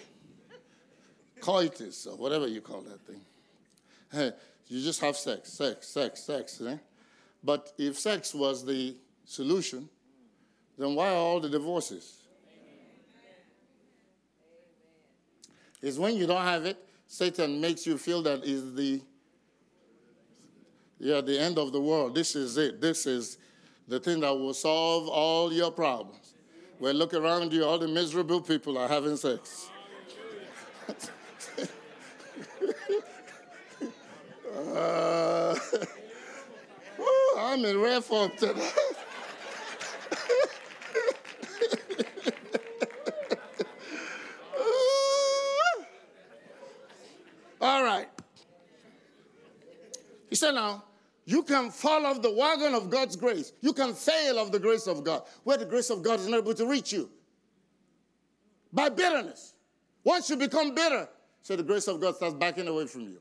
coitus 1.42 2.06
or 2.06 2.18
whatever 2.18 2.48
you 2.48 2.62
call 2.62 2.82
that 2.82 3.02
thing. 3.02 3.22
Hey, 4.12 4.32
you 4.68 4.84
just 4.84 5.02
have 5.02 5.18
sex, 5.18 5.52
sex, 5.52 5.88
sex, 5.88 6.22
sex. 6.22 6.62
Eh? 6.62 6.78
But 7.44 7.74
if 7.80 7.98
sex 7.98 8.36
was 8.36 8.64
the 8.64 8.96
solution, 9.26 9.90
then 10.78 10.94
why 10.94 11.10
are 11.10 11.16
all 11.16 11.40
the 11.40 11.50
divorces? 11.50 12.19
It's 15.82 15.98
when 15.98 16.16
you 16.16 16.28
don't 16.28 16.44
have 16.44 16.66
it, 16.66 16.78
Satan 17.08 17.60
makes 17.62 17.86
you 17.88 17.98
feel 17.98 18.22
that 18.24 18.44
is 18.44 18.74
the 18.76 19.02
yeah, 21.02 21.22
the 21.22 21.40
end 21.40 21.58
of 21.58 21.72
the 21.72 21.80
world. 21.80 22.14
This 22.14 22.36
is 22.36 22.58
it. 22.58 22.82
This 22.82 23.06
is 23.06 23.38
the 23.88 24.02
thing 24.02 24.20
that 24.20 24.34
will 24.34 24.54
solve 24.54 25.08
all 25.08 25.52
your 25.52 25.72
problems. 25.72 26.34
Well, 26.78 26.94
look 26.94 27.14
around 27.14 27.54
you, 27.54 27.64
all 27.64 27.78
the 27.78 27.88
miserable 27.88 28.42
people 28.42 28.78
are 28.78 28.88
having 28.88 29.16
sex. 29.18 29.70
Uh, 34.76 35.56
I'm 37.38 37.64
in 37.64 37.80
rare 37.80 38.02
form 38.02 38.32
today. 38.38 38.70
All 47.62 47.84
right. 47.84 48.08
He 50.29 50.29
said, 50.40 50.56
now, 50.56 50.84
you 51.26 51.44
can 51.44 51.70
fall 51.70 52.06
off 52.06 52.22
the 52.22 52.34
wagon 52.34 52.74
of 52.74 52.90
God's 52.90 53.16
grace. 53.16 53.54
You 53.62 53.74
can 53.74 53.94
fail 53.94 54.40
of 54.40 54.52
the 54.52 54.60
grace 54.60 54.88
of 54.88 55.04
God, 55.04 55.24
where 55.44 55.58
the 55.58 55.66
grace 55.66 55.90
of 55.90 56.02
God 56.02 56.20
is 56.20 56.28
not 56.28 56.38
able 56.38 56.54
to 56.56 56.66
reach 56.66 56.92
you. 56.92 57.10
By 58.74 58.90
bitterness. 58.90 59.54
Once 60.04 60.30
you 60.30 60.38
become 60.38 60.74
bitter, 60.74 61.08
so 61.42 61.56
the 61.56 61.64
grace 61.64 61.88
of 61.88 62.00
God 62.02 62.16
starts 62.16 62.36
backing 62.36 62.68
away 62.68 62.88
from 62.88 63.02
you. 63.02 63.20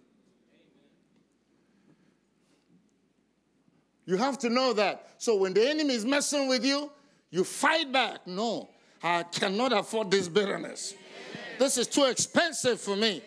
You 4.07 4.17
have 4.17 4.39
to 4.39 4.49
know 4.49 4.73
that. 4.73 5.17
So 5.19 5.37
when 5.37 5.53
the 5.53 5.69
enemy 5.69 5.93
is 5.93 6.05
messing 6.05 6.49
with 6.49 6.65
you, 6.65 6.91
you 7.31 7.45
fight 7.45 7.93
back. 7.93 8.27
No, 8.27 8.71
I 9.03 9.23
cannot 9.25 9.73
afford 9.73 10.11
this 10.11 10.29
bitterness. 10.29 10.95
This 11.59 11.77
is 11.77 11.87
too 11.87 12.05
expensive 12.05 12.81
for 12.81 12.97
me. 12.97 13.23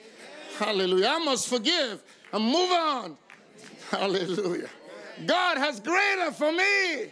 Hallelujah. 0.58 1.08
I 1.08 1.20
must 1.20 1.48
forgive 1.50 2.02
and 2.34 2.44
move 2.44 2.72
on. 2.72 3.18
Hallelujah. 4.00 4.70
God 5.26 5.58
has 5.58 5.82
greater 5.82 6.32
for 6.32 6.52
me. 6.52 7.12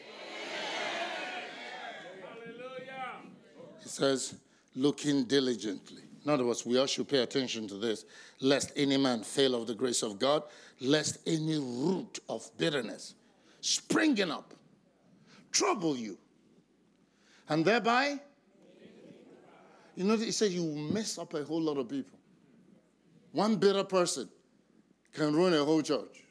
He 3.81 3.89
says, 3.89 4.35
looking 4.75 5.25
diligently. 5.25 6.03
In 6.23 6.31
other 6.31 6.45
words, 6.45 6.65
we 6.65 6.77
all 6.77 6.85
should 6.85 7.09
pay 7.09 7.19
attention 7.19 7.67
to 7.67 7.75
this, 7.75 8.05
lest 8.39 8.71
any 8.77 8.95
man 8.95 9.23
fail 9.23 9.55
of 9.55 9.67
the 9.67 9.75
grace 9.75 10.03
of 10.03 10.19
God, 10.19 10.43
lest 10.79 11.17
any 11.27 11.57
root 11.57 12.19
of 12.29 12.49
bitterness 12.57 13.15
springing 13.59 14.31
up 14.31 14.53
trouble 15.51 15.97
you. 15.97 16.17
And 17.49 17.65
thereby, 17.65 18.19
you 19.95 20.05
know, 20.05 20.15
he 20.15 20.31
said 20.31 20.51
you 20.51 20.63
mess 20.63 21.17
up 21.17 21.33
a 21.33 21.43
whole 21.43 21.61
lot 21.61 21.77
of 21.77 21.89
people. 21.89 22.17
One 23.33 23.57
bitter 23.57 23.83
person 23.83 24.29
can 25.13 25.33
ruin 25.33 25.53
a 25.53 25.65
whole 25.65 25.81
church. 25.81 26.23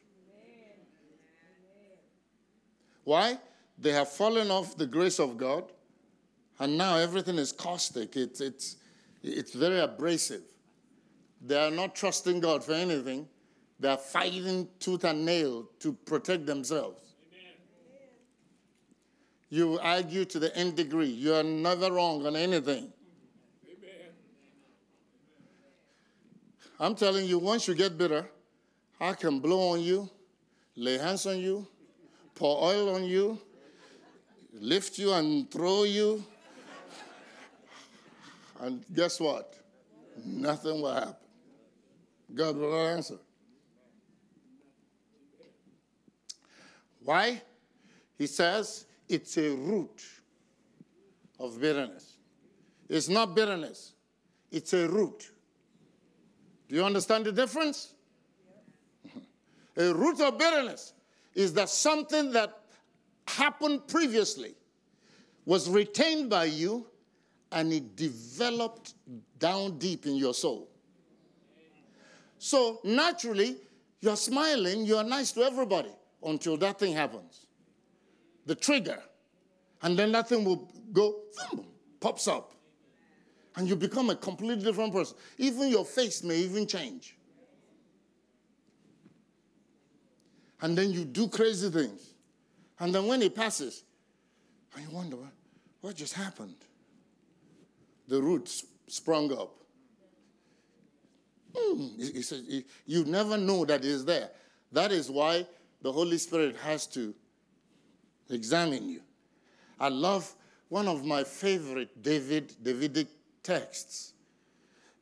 Why? 3.09 3.39
They 3.79 3.91
have 3.93 4.09
fallen 4.09 4.51
off 4.51 4.77
the 4.77 4.85
grace 4.85 5.19
of 5.19 5.35
God, 5.35 5.63
and 6.59 6.77
now 6.77 6.95
everything 6.95 7.39
is 7.39 7.51
caustic. 7.51 8.15
It's, 8.15 8.39
it's, 8.39 8.75
it's 9.23 9.51
very 9.51 9.79
abrasive. 9.79 10.43
They 11.41 11.59
are 11.59 11.71
not 11.71 11.95
trusting 11.95 12.39
God 12.39 12.63
for 12.63 12.73
anything, 12.73 13.27
They're 13.79 13.97
fighting 13.97 14.67
tooth 14.79 15.05
and 15.05 15.25
nail 15.25 15.67
to 15.79 15.93
protect 15.93 16.45
themselves. 16.45 17.01
You 19.49 19.79
argue 19.79 20.25
to 20.25 20.37
the 20.37 20.55
nth 20.55 20.75
degree. 20.75 21.09
You 21.09 21.33
are 21.33 21.41
never 21.41 21.91
wrong 21.91 22.27
on 22.27 22.35
anything. 22.35 22.93
I'm 26.79 26.93
telling 26.93 27.25
you, 27.25 27.39
once 27.39 27.67
you 27.67 27.73
get 27.73 27.97
bitter, 27.97 28.29
I 29.01 29.13
can 29.13 29.39
blow 29.39 29.69
on 29.69 29.81
you, 29.81 30.07
lay 30.75 30.99
hands 30.99 31.25
on 31.25 31.39
you, 31.39 31.67
pour 32.39 32.63
oil 32.63 32.95
on 32.95 33.03
you, 33.03 33.37
lift 34.53 34.97
you 34.97 35.11
and 35.11 35.51
throw 35.51 35.83
you. 35.83 36.23
And 38.61 38.83
guess 38.93 39.19
what? 39.19 39.55
Nothing 40.25 40.81
will 40.81 40.93
happen. 40.93 41.15
God 42.33 42.55
will 42.55 42.71
not 42.71 42.85
answer. 42.95 43.17
Why? 47.03 47.41
He 48.17 48.27
says 48.27 48.85
it's 49.09 49.37
a 49.37 49.49
root 49.49 50.01
of 51.39 51.59
bitterness. 51.59 52.13
It's 52.87 53.09
not 53.09 53.35
bitterness, 53.35 53.93
it's 54.49 54.73
a 54.73 54.87
root. 54.87 55.29
Do 56.69 56.75
you 56.75 56.85
understand 56.85 57.25
the 57.25 57.31
difference? 57.31 57.93
A 59.75 59.93
root 59.93 60.19
of 60.21 60.37
bitterness 60.37 60.93
is 61.35 61.53
that 61.53 61.69
something 61.69 62.31
that 62.31 62.63
happened 63.27 63.87
previously 63.87 64.55
was 65.45 65.69
retained 65.69 66.29
by 66.29 66.45
you 66.45 66.87
and 67.51 67.73
it 67.73 67.95
developed 67.95 68.93
down 69.39 69.77
deep 69.77 70.05
in 70.05 70.15
your 70.15 70.33
soul. 70.33 70.69
So 72.37 72.79
naturally, 72.83 73.57
you're 74.01 74.15
smiling, 74.15 74.85
you're 74.85 75.03
nice 75.03 75.31
to 75.33 75.41
everybody 75.41 75.91
until 76.23 76.57
that 76.57 76.79
thing 76.79 76.93
happens. 76.93 77.45
The 78.45 78.55
trigger. 78.55 79.01
And 79.81 79.97
then 79.97 80.11
that 80.13 80.29
thing 80.29 80.43
will 80.43 80.71
go, 80.91 81.21
boom, 81.51 81.65
pops 81.99 82.27
up. 82.27 82.53
And 83.55 83.67
you 83.67 83.75
become 83.75 84.09
a 84.09 84.15
completely 84.15 84.63
different 84.63 84.93
person. 84.93 85.17
Even 85.37 85.69
your 85.69 85.85
face 85.85 86.23
may 86.23 86.37
even 86.37 86.65
change. 86.65 87.17
And 90.61 90.77
then 90.77 90.91
you 90.91 91.05
do 91.05 91.27
crazy 91.27 91.69
things. 91.69 92.13
And 92.79 92.93
then 92.93 93.07
when 93.07 93.21
it 93.21 93.35
passes, 93.35 93.83
and 94.75 94.83
you 94.85 94.89
wonder, 94.95 95.17
what 95.81 95.95
just 95.95 96.13
happened? 96.13 96.55
The 98.07 98.21
roots 98.21 98.65
sprung 98.87 99.31
up. 99.31 99.55
Hmm, 101.55 101.87
he 101.97 102.21
said, 102.21 102.43
"You- 102.85 103.05
never 103.05 103.37
know 103.37 103.65
that 103.65 103.83
it's 103.83 104.03
there. 104.03 104.31
That 104.71 104.91
is 104.91 105.09
why 105.09 105.47
the 105.81 105.91
Holy 105.91 106.17
Spirit 106.17 106.55
has 106.57 106.85
to 106.87 107.13
examine 108.29 108.87
you. 108.87 109.01
I 109.79 109.89
love 109.89 110.35
one 110.67 110.87
of 110.87 111.05
my 111.05 111.23
favorite 111.23 112.03
David 112.03 112.55
Davidic 112.61 113.07
texts 113.41 114.13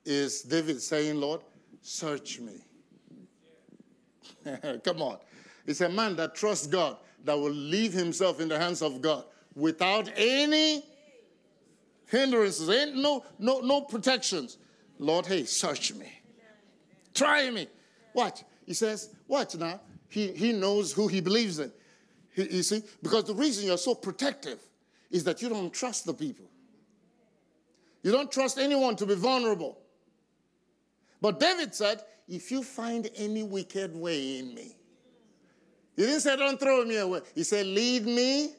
is 0.06 0.42
David 0.44 0.82
saying, 0.82 1.20
Lord, 1.20 1.42
search 1.82 2.40
me. 2.40 2.64
Come 4.84 5.02
on. 5.02 5.18
It's 5.68 5.82
a 5.82 5.90
man 5.90 6.16
that 6.16 6.34
trusts 6.34 6.66
God 6.66 6.98
that 7.26 7.38
will 7.38 7.52
leave 7.52 7.94
himself 7.94 8.40
in 8.40 8.48
the 8.48 8.58
hands 8.58 8.82
of 8.82 9.02
God 9.02 9.26
without 9.54 10.10
any 10.16 10.84
hindrances, 12.06 12.68
no, 12.96 13.26
no, 13.38 13.60
no 13.60 13.82
protections. 13.82 14.58
Lord, 14.98 15.26
hey, 15.26 15.44
search 15.44 15.94
me. 15.94 16.12
Try 17.14 17.50
me. 17.52 17.68
Watch. 18.14 18.44
He 18.66 18.74
says, 18.74 19.14
watch 19.28 19.56
now. 19.56 19.82
He, 20.10 20.32
he 20.32 20.54
knows 20.54 20.94
who 20.94 21.08
he 21.08 21.20
believes 21.20 21.60
in. 21.60 21.72
He- 22.34 22.56
you 22.58 22.64
see, 22.64 22.82
because 23.04 23.26
the 23.26 23.34
reason 23.36 23.66
you're 23.66 23.78
so 23.78 23.94
protective 23.94 24.60
is 25.12 25.24
that 25.26 25.42
you 25.42 25.50
don't 25.50 25.74
trust 25.74 26.06
the 26.06 26.14
people. 26.14 26.46
You 28.04 28.12
don't 28.12 28.32
trust 28.32 28.58
anyone 28.58 28.96
to 28.98 29.06
be 29.06 29.16
vulnerable. 29.16 29.78
But 31.20 31.40
David 31.40 31.74
said, 31.76 32.04
if 32.28 32.52
you 32.52 32.64
find 32.64 33.10
any 33.16 33.44
wicked 33.44 33.96
way 33.96 34.40
in 34.40 34.54
me, 34.54 34.76
he 35.98 36.04
didn't 36.04 36.22
say, 36.22 36.38
don't 36.38 36.60
throw 36.60 36.86
me 36.86 36.96
away. 36.98 37.22
He 37.36 37.44
said, 37.44 37.66
lead 37.66 38.06
me 38.06 38.54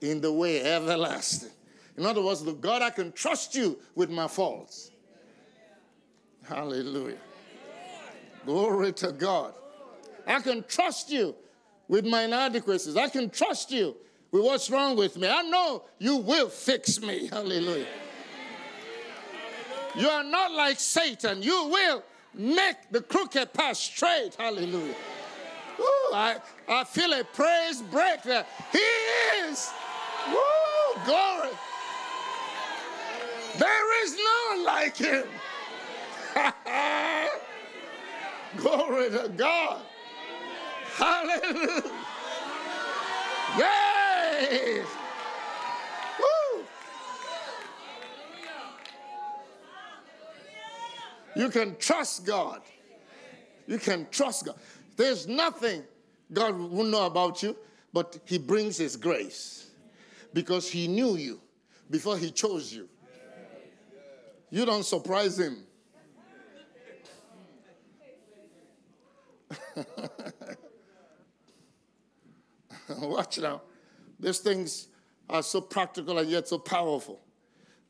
in 0.00 0.20
the 0.20 0.32
way 0.32 0.62
everlasting. 0.62 1.50
In 1.96 2.04
other 2.04 2.22
words, 2.22 2.42
look, 2.42 2.60
God, 2.60 2.82
I 2.82 2.90
can 2.90 3.12
trust 3.12 3.54
you 3.54 3.78
with 3.94 4.10
my 4.10 4.26
faults. 4.26 4.90
Hallelujah. 6.42 7.18
Glory 8.44 8.92
to 8.94 9.12
God. 9.12 9.52
I 10.26 10.40
can 10.40 10.64
trust 10.66 11.10
you 11.10 11.34
with 11.88 12.06
my 12.06 12.22
inadequacies. 12.22 12.96
I 12.96 13.08
can 13.08 13.28
trust 13.28 13.70
you 13.70 13.94
with 14.30 14.42
what's 14.42 14.70
wrong 14.70 14.96
with 14.96 15.16
me. 15.18 15.28
I 15.28 15.42
know 15.42 15.84
you 15.98 16.16
will 16.16 16.48
fix 16.48 17.00
me. 17.00 17.28
Hallelujah. 17.28 17.86
You 19.94 20.08
are 20.08 20.24
not 20.24 20.52
like 20.52 20.80
Satan. 20.80 21.42
You 21.42 21.68
will 21.68 22.02
make 22.34 22.76
the 22.90 23.00
crooked 23.00 23.52
path 23.52 23.76
straight. 23.76 24.36
Hallelujah. 24.38 24.94
I, 25.78 26.36
I 26.68 26.84
feel 26.84 27.12
a 27.12 27.24
praise 27.24 27.82
break 27.82 28.22
there. 28.22 28.46
He 28.72 28.78
is. 29.48 29.70
Woo, 30.28 31.02
glory. 31.04 31.50
There 33.58 34.04
is 34.04 34.16
none 34.16 34.64
like 34.64 34.96
him. 34.96 35.24
glory 38.56 39.10
to 39.10 39.30
God. 39.36 39.82
Hallelujah. 40.96 41.82
Yes. 43.58 44.86
Woo. 46.18 46.64
You 51.36 51.48
can 51.50 51.76
trust 51.76 52.26
God. 52.26 52.62
You 53.66 53.78
can 53.78 54.06
trust 54.10 54.46
God. 54.46 54.56
There's 54.96 55.26
nothing 55.26 55.84
God 56.32 56.58
will 56.58 56.84
know 56.84 57.06
about 57.06 57.42
you, 57.42 57.56
but 57.92 58.18
He 58.24 58.38
brings 58.38 58.78
His 58.78 58.96
grace 58.96 59.70
because 60.32 60.68
He 60.68 60.88
knew 60.88 61.16
you 61.16 61.40
before 61.90 62.16
He 62.16 62.30
chose 62.30 62.72
you. 62.72 62.88
You 64.50 64.64
don't 64.64 64.84
surprise 64.84 65.38
Him. 65.38 65.58
Watch 72.88 73.38
now. 73.38 73.62
These 74.18 74.38
things 74.38 74.88
are 75.28 75.42
so 75.42 75.60
practical 75.60 76.16
and 76.18 76.30
yet 76.30 76.48
so 76.48 76.58
powerful 76.58 77.20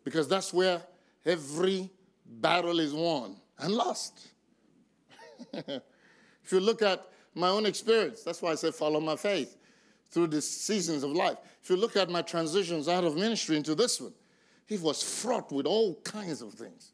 because 0.04 0.26
that's 0.26 0.52
where 0.52 0.82
every 1.24 1.88
battle 2.24 2.80
is 2.80 2.92
won 2.92 3.36
and 3.58 3.72
lost. 3.72 4.28
if 6.46 6.52
you 6.52 6.60
look 6.60 6.80
at 6.80 7.04
my 7.34 7.48
own 7.48 7.66
experience, 7.66 8.22
that's 8.22 8.40
why 8.40 8.52
I 8.52 8.54
say 8.54 8.70
follow 8.70 9.00
my 9.00 9.16
faith 9.16 9.56
through 10.12 10.28
the 10.28 10.40
seasons 10.40 11.02
of 11.02 11.10
life. 11.10 11.38
If 11.60 11.70
you 11.70 11.76
look 11.76 11.96
at 11.96 12.08
my 12.08 12.22
transitions 12.22 12.86
out 12.86 13.02
of 13.02 13.16
ministry 13.16 13.56
into 13.56 13.74
this 13.74 14.00
one, 14.00 14.12
it 14.68 14.80
was 14.80 15.02
fraught 15.02 15.50
with 15.50 15.66
all 15.66 15.96
kinds 16.04 16.42
of 16.42 16.54
things, 16.54 16.92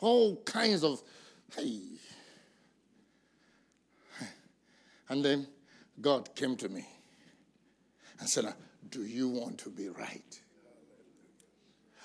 all 0.00 0.42
kinds 0.42 0.82
of, 0.82 1.00
hey. 1.56 1.82
And 5.08 5.24
then 5.24 5.46
God 6.00 6.34
came 6.34 6.56
to 6.56 6.68
me 6.68 6.84
and 8.18 8.28
said, 8.28 8.52
Do 8.88 9.04
you 9.04 9.28
want 9.28 9.58
to 9.58 9.70
be 9.70 9.88
right? 9.88 10.40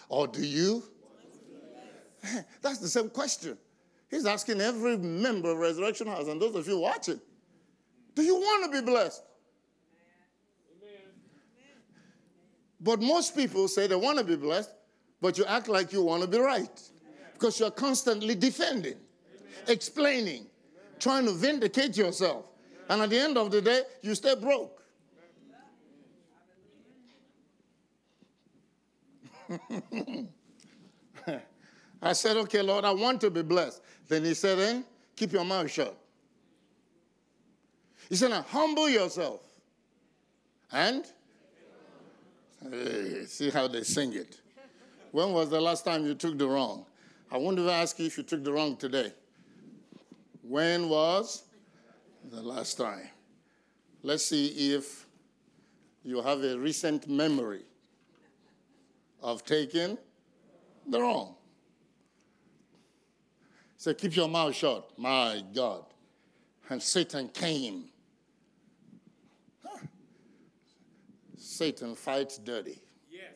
Or 0.08 0.28
do 0.28 0.46
you? 0.46 0.84
That's 2.62 2.78
the 2.78 2.88
same 2.88 3.10
question. 3.10 3.58
He's 4.10 4.26
asking 4.26 4.62
every 4.62 4.98
member 4.98 5.52
of 5.52 5.58
Resurrection 5.58 6.08
House 6.08 6.28
and 6.28 6.42
those 6.42 6.56
of 6.56 6.68
you 6.68 6.80
watching 6.80 7.20
Do 8.14 8.24
you 8.24 8.36
want 8.36 8.72
to 8.72 8.82
be 8.82 8.86
blessed? 8.86 9.24
Amen. 10.82 11.00
But 12.80 13.02
most 13.02 13.36
people 13.36 13.68
say 13.68 13.88
they 13.88 13.96
want 13.96 14.20
to 14.20 14.24
be 14.24 14.36
blessed, 14.36 14.72
but 15.22 15.38
you 15.38 15.46
act 15.46 15.68
like 15.68 15.92
you 15.92 16.04
want 16.04 16.22
to 16.22 16.28
be 16.28 16.40
right 16.40 16.82
because 17.34 17.60
you're 17.60 17.72
constantly 17.72 18.36
defending, 18.36 18.98
explaining, 19.68 20.46
trying 21.00 21.26
to 21.26 21.34
vindicate 21.34 21.98
yourself. 21.98 22.46
And 22.90 23.02
at 23.02 23.10
the 23.10 23.20
end 23.20 23.38
of 23.38 23.52
the 23.52 23.62
day, 23.62 23.82
you 24.02 24.14
stay 24.16 24.36
broke. 24.36 24.82
I 32.06 32.14
said, 32.14 32.38
Okay, 32.38 32.62
Lord, 32.62 32.86
I 32.86 32.92
want 32.92 33.20
to 33.22 33.32
be 33.32 33.42
blessed. 33.42 33.82
Then 34.08 34.24
he 34.24 34.34
said, 34.34 34.60
Then 34.60 34.86
keep 35.16 35.34
your 35.34 35.44
mouth 35.44 35.70
shut. 35.70 35.98
He 38.08 38.16
said, 38.16 38.30
Now 38.30 38.44
humble 38.44 38.88
yourself. 38.88 39.42
And 40.72 41.06
Hey, 42.72 43.26
see 43.26 43.50
how 43.50 43.68
they 43.68 43.84
sing 43.84 44.14
it. 44.14 44.40
When 45.12 45.34
was 45.34 45.50
the 45.50 45.62
last 45.62 45.86
time 45.86 46.06
you 46.06 46.16
took 46.16 46.38
the 46.38 46.48
wrong? 46.48 46.86
I 47.32 47.38
won't 47.38 47.60
ask 47.60 48.00
you 48.00 48.06
if 48.06 48.18
you 48.18 48.24
took 48.24 48.44
the 48.44 48.52
wrong 48.52 48.76
today. 48.76 49.12
When 50.42 50.90
was 50.90 51.44
the 52.32 52.42
last 52.42 52.76
time. 52.78 53.10
Let's 54.04 54.26
see 54.26 54.74
if 54.74 55.06
you 56.04 56.22
have 56.22 56.44
a 56.44 56.58
recent 56.58 57.08
memory 57.08 57.64
of 59.22 59.44
taking 59.44 59.98
the 60.88 61.02
wrong. 61.02 61.36
So 63.86 63.94
keep 63.94 64.16
your 64.16 64.28
mouth 64.28 64.56
shut, 64.56 64.98
my 64.98 65.44
God. 65.54 65.86
And 66.72 66.82
Satan 66.82 67.30
came. 67.30 67.84
Huh. 69.64 69.78
Satan 71.38 71.94
fights 71.94 72.40
dirty. 72.40 72.82
Yes. 73.12 73.34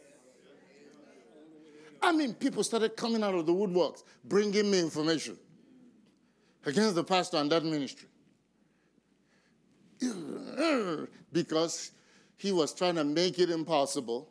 I 2.02 2.12
mean, 2.14 2.34
people 2.34 2.64
started 2.64 2.98
coming 2.98 3.22
out 3.22 3.36
of 3.36 3.46
the 3.46 3.54
woodworks, 3.54 4.02
bringing 4.26 4.72
me 4.72 4.80
information 4.80 5.38
against 6.66 6.96
the 6.96 7.04
pastor 7.04 7.38
and 7.38 7.52
that 7.52 7.64
ministry. 7.64 8.10
Because 11.32 11.92
he 12.38 12.52
was 12.52 12.74
trying 12.74 12.96
to 12.96 13.04
make 13.04 13.38
it 13.38 13.52
impossible 13.52 14.28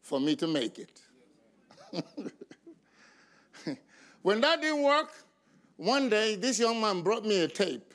for 0.00 0.20
me 0.20 0.36
to 0.36 0.46
make 0.46 0.78
it. 0.78 1.00
when 4.22 4.40
that 4.42 4.60
didn't 4.60 4.84
work, 4.84 5.10
one 5.80 6.10
day 6.10 6.36
this 6.36 6.60
young 6.60 6.78
man 6.78 7.00
brought 7.00 7.24
me 7.24 7.40
a 7.40 7.48
tape 7.48 7.94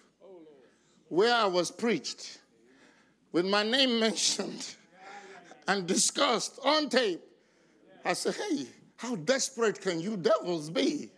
where 1.08 1.36
I 1.36 1.46
was 1.46 1.70
preached 1.70 2.40
with 3.32 3.46
my 3.46 3.62
name 3.62 4.00
mentioned 4.08 4.76
and 5.68 5.86
discussed 5.86 6.60
on 6.64 6.90
tape. 6.90 7.22
I 8.04 8.14
said, 8.14 8.36
hey, 8.36 8.66
how 8.98 9.16
desperate 9.18 9.80
can 9.82 10.00
you 10.00 10.18
devils 10.18 10.72
be? 10.72 11.12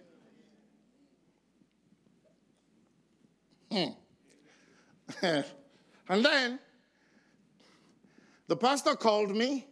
Hmm. 3.71 3.91
and 5.21 6.25
then 6.25 6.59
the 8.47 8.57
pastor 8.57 8.95
called 8.95 9.33
me 9.33 9.67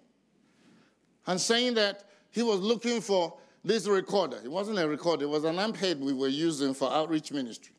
and 1.27 1.41
saying 1.41 1.73
that 1.73 2.05
he 2.31 2.41
was 2.41 2.61
looking 2.61 3.01
for 3.01 3.37
this 3.65 3.87
recorder. 3.87 4.39
It 4.43 4.51
wasn't 4.51 4.77
a 4.79 4.87
recorder, 4.87 5.25
it 5.25 5.29
was 5.29 5.43
an 5.43 5.57
amp 5.57 5.75
head 5.75 5.99
we 5.99 6.13
were 6.13 6.27
using 6.27 6.73
for 6.73 6.91
outreach 6.93 7.31
ministry. 7.31 7.73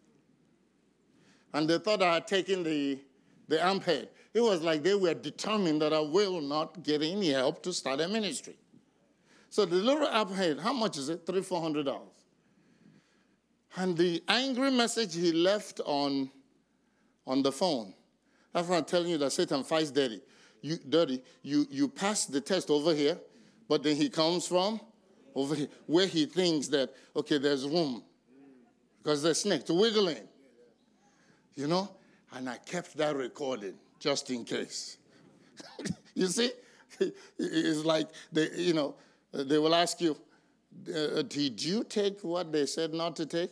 And 1.54 1.70
they 1.70 1.78
thought 1.78 2.02
I 2.02 2.14
had 2.14 2.26
taken 2.26 2.64
the, 2.64 2.98
the 3.48 3.64
amp 3.64 3.84
head. 3.84 4.08
It 4.34 4.40
was 4.40 4.62
like 4.62 4.82
they 4.82 4.94
were 4.94 5.14
determined 5.14 5.80
that 5.80 5.92
I 5.94 6.00
will 6.00 6.40
not 6.40 6.82
get 6.82 7.02
any 7.02 7.30
help 7.30 7.62
to 7.62 7.72
start 7.72 8.00
a 8.00 8.08
ministry. 8.08 8.58
So 9.48 9.64
the 9.64 9.76
little 9.76 10.06
amp 10.08 10.32
head, 10.32 10.58
how 10.58 10.72
much 10.72 10.98
is 10.98 11.08
it? 11.08 11.24
Three, 11.24 11.40
four 11.40 11.62
hundred 11.62 11.86
dollars. 11.86 12.12
And 13.76 13.96
the 13.96 14.22
angry 14.28 14.70
message 14.70 15.14
he 15.14 15.32
left 15.32 15.80
on, 15.86 16.30
on 17.26 17.42
the 17.42 17.52
phone. 17.52 17.94
That's 18.52 18.68
why 18.68 18.78
I'm 18.78 18.84
telling 18.84 19.08
you 19.08 19.18
that 19.18 19.30
Satan 19.30 19.62
fights 19.62 19.90
dirty. 19.90 20.20
You 20.62 20.78
dirty. 20.88 21.22
You 21.42 21.66
you 21.70 21.88
pass 21.88 22.26
the 22.26 22.40
test 22.40 22.70
over 22.70 22.92
here, 22.92 23.18
but 23.68 23.82
then 23.82 23.96
he 23.96 24.08
comes 24.08 24.46
from 24.46 24.80
over 25.36 25.54
here 25.54 25.68
where 25.86 26.06
he 26.06 26.24
thinks 26.24 26.66
that 26.68 26.92
okay, 27.14 27.38
there's 27.38 27.68
room. 27.68 28.02
Because 29.02 29.22
there's 29.22 29.38
snake 29.42 29.62
in. 29.68 30.28
You 31.54 31.68
know? 31.68 31.88
And 32.32 32.48
I 32.48 32.56
kept 32.56 32.96
that 32.96 33.14
recording 33.14 33.74
just 34.00 34.30
in 34.30 34.44
case. 34.44 34.96
you 36.14 36.26
see? 36.26 36.50
It's 37.38 37.84
like 37.84 38.08
they, 38.32 38.48
you 38.56 38.72
know, 38.72 38.94
they 39.32 39.58
will 39.58 39.74
ask 39.74 40.00
you, 40.00 40.16
uh, 40.88 41.22
did 41.22 41.62
you 41.62 41.84
take 41.84 42.22
what 42.22 42.50
they 42.50 42.64
said 42.64 42.94
not 42.94 43.14
to 43.16 43.26
take? 43.26 43.50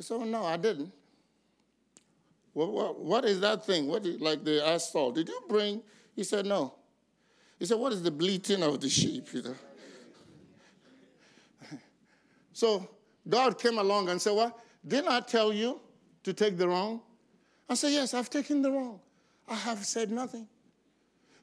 So 0.00 0.24
no, 0.24 0.44
I 0.44 0.56
didn't. 0.56 0.90
What, 2.54 2.72
what, 2.72 2.98
what 2.98 3.24
is 3.26 3.40
that 3.40 3.66
thing? 3.66 3.86
What 3.86 4.06
is, 4.06 4.20
like 4.20 4.42
they 4.42 4.60
asked 4.60 4.92
Saul, 4.92 5.12
did 5.12 5.28
you 5.28 5.40
bring? 5.48 5.82
He 6.16 6.24
said 6.24 6.46
no. 6.46 6.74
He 7.58 7.66
said, 7.66 7.78
what 7.78 7.92
is 7.92 8.02
the 8.02 8.10
bleating 8.10 8.62
of 8.62 8.80
the 8.80 8.88
sheep? 8.88 9.28
You 9.32 9.42
know? 9.42 9.54
So 12.58 12.88
God 13.28 13.56
came 13.56 13.78
along 13.78 14.08
and 14.08 14.20
said, 14.20 14.32
what? 14.32 14.58
Didn't 14.84 15.06
I 15.06 15.20
tell 15.20 15.52
you 15.52 15.80
to 16.24 16.32
take 16.32 16.58
the 16.58 16.66
wrong? 16.66 17.00
I 17.68 17.74
said, 17.74 17.92
yes, 17.92 18.14
I've 18.14 18.28
taken 18.28 18.62
the 18.62 18.72
wrong. 18.72 18.98
I 19.46 19.54
have 19.54 19.84
said 19.84 20.10
nothing. 20.10 20.48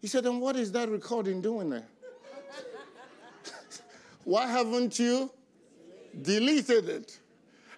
He 0.02 0.08
said, 0.08 0.26
then 0.26 0.42
what 0.42 0.58
is 0.58 0.74
that 0.74 0.90
recording 0.90 1.40
doing 1.40 1.70
there? 1.70 1.88
Why 4.26 4.46
haven't 4.46 5.00
you 5.00 5.32
deleted 6.22 6.90
it? 6.90 7.18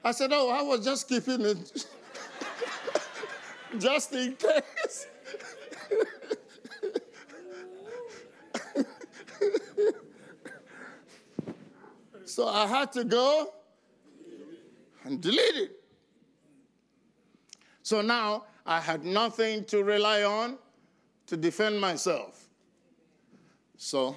I 0.03 0.13
said, 0.13 0.31
Oh, 0.33 0.49
I 0.49 0.63
was 0.63 0.83
just 0.83 1.07
keeping 1.07 1.41
it 1.41 1.85
just 3.77 4.13
in 4.13 4.35
case. 4.35 5.05
so 12.37 12.47
I 12.47 12.67
had 12.67 12.91
to 12.91 13.03
go 13.03 13.51
and 15.05 15.19
delete 15.19 15.55
it. 15.55 15.71
So 17.81 18.03
now 18.03 18.43
I 18.63 18.79
had 18.79 19.03
nothing 19.03 19.65
to 19.65 19.83
rely 19.83 20.21
on 20.21 20.59
to 21.25 21.35
defend 21.35 21.81
myself. 21.81 22.47
So, 23.77 24.15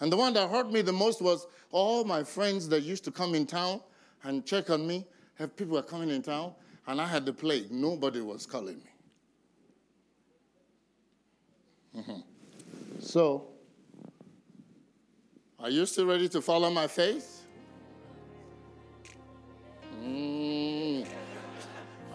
and 0.00 0.10
the 0.10 0.16
one 0.16 0.32
that 0.32 0.50
hurt 0.50 0.72
me 0.72 0.82
the 0.82 0.92
most 0.92 1.22
was 1.22 1.46
all 1.70 2.02
my 2.02 2.24
friends 2.24 2.68
that 2.70 2.82
used 2.82 3.04
to 3.04 3.12
come 3.12 3.36
in 3.36 3.46
town 3.46 3.80
and 4.24 4.44
check 4.44 4.70
on 4.70 4.88
me. 4.88 5.06
Have 5.36 5.54
people 5.54 5.74
were 5.74 5.82
coming 5.82 6.10
in 6.10 6.22
town, 6.22 6.52
and 6.88 7.00
I 7.00 7.06
had 7.06 7.26
the 7.26 7.32
plague. 7.32 7.70
Nobody 7.70 8.22
was 8.22 8.44
calling 8.44 8.78
me. 11.94 12.00
Mm-hmm. 12.00 12.20
So, 12.98 13.46
are 15.60 15.70
you 15.70 15.86
still 15.86 16.06
ready 16.06 16.28
to 16.28 16.40
follow 16.40 16.70
my 16.70 16.86
faith? 16.86 17.46
Mm. 20.02 21.06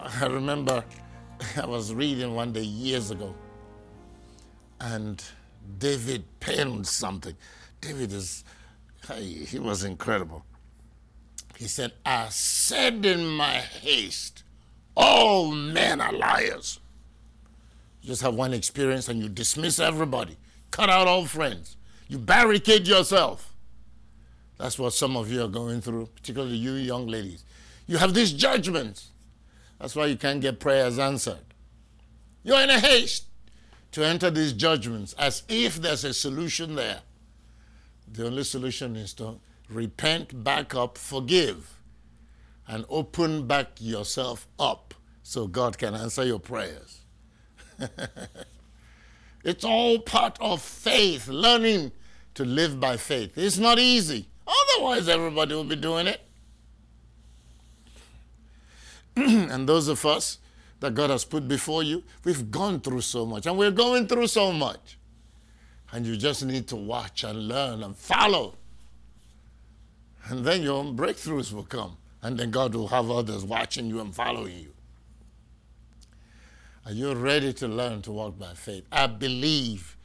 I 0.00 0.26
remember 0.26 0.84
I 1.56 1.66
was 1.66 1.92
reading 1.94 2.34
one 2.34 2.52
day 2.52 2.62
years 2.62 3.10
ago, 3.10 3.34
and 4.80 5.22
David 5.78 6.24
penned 6.40 6.86
something. 6.86 7.36
David 7.80 8.12
is, 8.12 8.44
hey, 9.06 9.22
he 9.22 9.58
was 9.58 9.84
incredible. 9.84 10.44
He 11.56 11.68
said, 11.68 11.92
I 12.04 12.28
said 12.30 13.04
in 13.04 13.26
my 13.26 13.54
haste, 13.54 14.42
all 14.96 15.50
men 15.50 16.00
are 16.00 16.12
liars. 16.12 16.80
You 18.00 18.08
just 18.08 18.22
have 18.22 18.34
one 18.34 18.52
experience 18.52 19.08
and 19.08 19.20
you 19.22 19.28
dismiss 19.28 19.78
everybody, 19.78 20.36
cut 20.70 20.90
out 20.90 21.06
all 21.06 21.24
friends, 21.26 21.76
you 22.08 22.18
barricade 22.18 22.86
yourself. 22.86 23.54
That's 24.58 24.78
what 24.78 24.92
some 24.92 25.16
of 25.16 25.30
you 25.30 25.42
are 25.44 25.48
going 25.48 25.80
through, 25.80 26.06
particularly 26.14 26.56
you 26.56 26.72
young 26.72 27.06
ladies. 27.06 27.44
You 27.86 27.98
have 27.98 28.14
these 28.14 28.32
judgments. 28.32 29.10
That's 29.80 29.96
why 29.96 30.06
you 30.06 30.16
can't 30.16 30.40
get 30.40 30.60
prayers 30.60 30.98
answered. 30.98 31.44
You're 32.42 32.60
in 32.60 32.70
a 32.70 32.78
haste 32.78 33.24
to 33.92 34.04
enter 34.04 34.30
these 34.30 34.52
judgments 34.52 35.12
as 35.14 35.42
if 35.48 35.76
there's 35.76 36.04
a 36.04 36.14
solution 36.14 36.74
there. 36.74 37.00
The 38.10 38.26
only 38.26 38.44
solution 38.44 38.96
is 38.96 39.12
to 39.14 39.40
repent, 39.68 40.44
back 40.44 40.74
up, 40.74 40.98
forgive, 40.98 41.78
and 42.68 42.84
open 42.88 43.46
back 43.46 43.68
yourself 43.78 44.46
up 44.58 44.94
so 45.22 45.46
God 45.46 45.78
can 45.78 45.94
answer 45.94 46.24
your 46.24 46.38
prayers. 46.38 47.00
it's 49.44 49.64
all 49.64 49.98
part 49.98 50.38
of 50.40 50.62
faith, 50.62 51.28
learning 51.28 51.92
to 52.34 52.44
live 52.44 52.80
by 52.80 52.96
faith. 52.96 53.36
It's 53.36 53.58
not 53.58 53.78
easy. 53.78 54.26
Otherwise, 54.46 55.08
everybody 55.08 55.54
will 55.54 55.64
be 55.64 55.76
doing 55.76 56.06
it. 56.06 56.20
and 59.16 59.68
those 59.68 59.88
of 59.88 60.04
us 60.04 60.38
that 60.80 60.94
God 60.94 61.10
has 61.10 61.24
put 61.24 61.46
before 61.46 61.82
you, 61.82 62.02
we've 62.24 62.50
gone 62.50 62.80
through 62.80 63.02
so 63.02 63.24
much, 63.24 63.46
and 63.46 63.56
we're 63.56 63.70
going 63.70 64.06
through 64.06 64.26
so 64.26 64.52
much. 64.52 64.98
And 65.92 66.04
you 66.04 66.16
just 66.16 66.44
need 66.44 66.66
to 66.68 66.76
watch 66.76 67.22
and 67.22 67.46
learn 67.46 67.82
and 67.82 67.96
follow. 67.96 68.56
And 70.26 70.44
then 70.44 70.62
your 70.62 70.78
own 70.78 70.96
breakthroughs 70.96 71.52
will 71.52 71.64
come. 71.64 71.96
And 72.22 72.38
then 72.38 72.50
God 72.50 72.74
will 72.74 72.88
have 72.88 73.10
others 73.10 73.44
watching 73.44 73.86
you 73.86 74.00
and 74.00 74.12
following 74.14 74.58
you. 74.58 74.73
Are 76.86 76.92
you 76.92 77.14
ready 77.14 77.54
to 77.54 77.66
learn 77.66 78.02
to 78.02 78.12
walk 78.12 78.38
by 78.38 78.52
faith? 78.52 78.84
I 78.92 79.06
believe. 79.06 79.96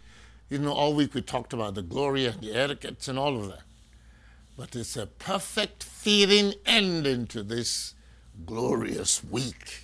You 0.49 0.59
know, 0.59 0.71
all 0.71 0.93
week 0.93 1.13
we 1.13 1.21
talked 1.21 1.51
about 1.51 1.75
the 1.75 1.81
glory 1.81 2.25
and 2.25 2.39
the 2.39 2.53
etiquettes 2.53 3.09
and 3.09 3.19
all 3.19 3.37
of 3.37 3.49
that. 3.49 3.63
But 4.55 4.75
it's 4.77 4.95
a 4.95 5.05
perfect 5.07 5.83
fitting 5.83 6.53
ending 6.65 7.27
to 7.27 7.43
this 7.43 7.95
glorious 8.45 9.21
week. 9.23 9.83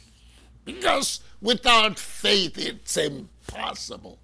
Because 0.64 1.20
without 1.42 2.00
faith, 2.00 2.58
it's 2.58 2.96
impossible 2.96 4.20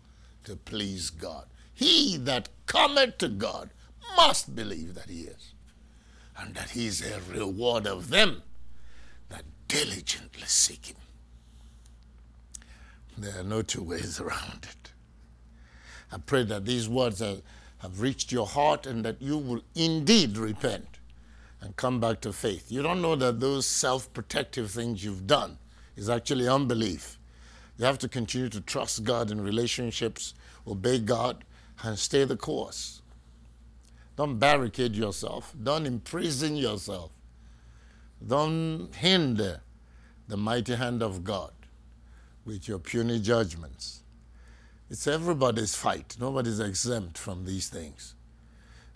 to 0.46 0.56
please 0.56 1.10
God. 1.10 1.48
He 1.74 2.16
that 2.18 2.48
cometh 2.68 3.18
to 3.18 3.28
God 3.28 3.72
must 4.16 4.56
believe 4.56 4.96
that 4.96 5.10
he 5.10 5.24
is, 5.24 5.54
and 6.38 6.56
that 6.56 6.72
he 6.72 6.88
is 6.88 7.02
a 7.02 7.20
reward 7.32 7.86
of 7.86 8.10
them 8.10 8.44
that 9.30 9.44
diligently 9.68 10.44
seek 10.46 10.86
him. 10.88 11.01
There 13.18 13.40
are 13.40 13.44
no 13.44 13.62
two 13.62 13.84
ways 13.84 14.20
around 14.20 14.68
it. 14.70 14.92
I 16.12 16.18
pray 16.18 16.44
that 16.46 16.66
these 16.66 16.90
words 16.90 17.20
have, 17.20 17.42
have 17.80 18.02
reached 18.02 18.32
your 18.32 18.48
heart 18.48 18.86
and 18.86 19.04
that 19.06 19.22
you 19.22 19.38
will 19.38 19.62
indeed 19.76 20.38
repent 20.38 21.00
and 21.62 21.76
come 21.76 22.00
back 22.00 22.22
to 22.22 22.34
faith. 22.34 22.72
You 22.72 22.82
don't 22.82 23.02
know 23.02 23.16
that 23.16 23.40
those 23.40 23.66
self 23.66 24.12
protective 24.14 24.72
things 24.72 25.04
you've 25.04 25.28
done 25.28 25.58
is 25.96 26.10
actually 26.10 26.48
unbelief. 26.48 27.18
You 27.78 27.86
have 27.86 28.00
to 28.00 28.10
continue 28.10 28.50
to 28.50 28.62
trust 28.62 29.04
God 29.04 29.32
in 29.32 29.42
relationships, 29.42 30.34
obey 30.68 31.00
God, 31.00 31.44
and 31.84 31.98
stay 31.98 32.26
the 32.26 32.38
course. 32.38 33.02
Don't 34.18 34.38
barricade 34.38 34.96
yourself, 34.96 35.54
don't 35.64 35.86
imprison 35.86 36.56
yourself, 36.56 37.12
don't 38.26 38.94
hinder 38.94 39.62
the 40.28 40.38
mighty 40.38 40.76
hand 40.76 41.02
of 41.02 41.24
God 41.24 41.52
with 42.46 42.68
your 42.68 42.80
puny 42.80 43.20
judgments. 43.20 44.04
It's 44.90 45.08
everybody's 45.08 45.76
fight. 45.76 46.18
Nobody's 46.20 46.60
exempt 46.60 47.18
from 47.18 47.46
these 47.46 47.70
things. 47.70 48.16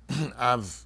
I've 0.37 0.83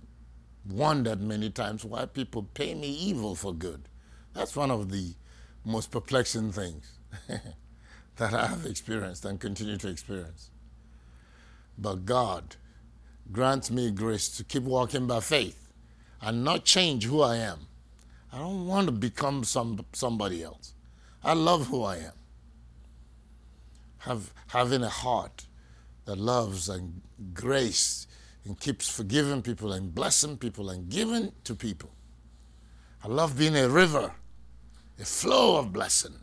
wondered 0.69 1.22
many 1.22 1.50
times 1.50 1.84
why 1.84 2.06
people 2.06 2.43
pay 2.43 2.76
me 2.76 2.89
evil 2.89 3.36
for 3.36 3.54
good. 3.54 3.89
That's 4.34 4.56
one 4.56 4.72
of 4.72 4.91
the 4.91 5.13
most 5.65 5.91
perplexing 5.91 6.52
things 6.52 7.00
that 8.17 8.34
I 8.34 8.48
have 8.48 8.65
experienced 8.65 9.26
and 9.26 9.39
continue 9.39 9.78
to 9.78 9.89
experience. 9.89 10.52
But 11.78 12.06
God 12.06 12.58
grants 13.32 13.72
me 13.72 13.91
grace 13.91 14.30
to 14.38 14.43
keep 14.43 14.63
walking 14.63 15.08
by 15.08 15.22
faith 15.22 15.72
and 16.22 16.43
not 16.43 16.65
change 16.65 17.06
who 17.06 17.22
I 17.22 17.38
am. 17.38 17.67
I 18.32 18.38
don't 18.38 18.67
want 18.67 18.88
to 18.88 18.91
become 18.91 19.43
some, 19.43 19.86
somebody 19.93 20.43
else. 20.43 20.74
I 21.24 21.34
love 21.34 21.67
who 21.67 21.84
I 21.84 21.98
am. 21.98 22.18
Have, 23.99 24.33
having 24.47 24.83
a 24.83 24.89
heart 24.89 25.45
that 26.05 26.17
loves 26.17 26.69
and 26.69 27.01
grace 27.33 28.07
and 28.45 28.59
keeps 28.59 28.89
forgiving 28.89 29.41
people 29.41 29.73
and 29.73 29.93
blessing 29.93 30.38
people 30.38 30.69
and 30.69 30.89
giving 30.89 31.31
to 31.43 31.53
people. 31.53 31.91
I 33.03 33.07
love 33.07 33.38
being 33.38 33.55
a 33.55 33.69
river, 33.69 34.12
a 34.99 35.05
flow 35.05 35.57
of 35.57 35.71
blessing. 35.71 36.15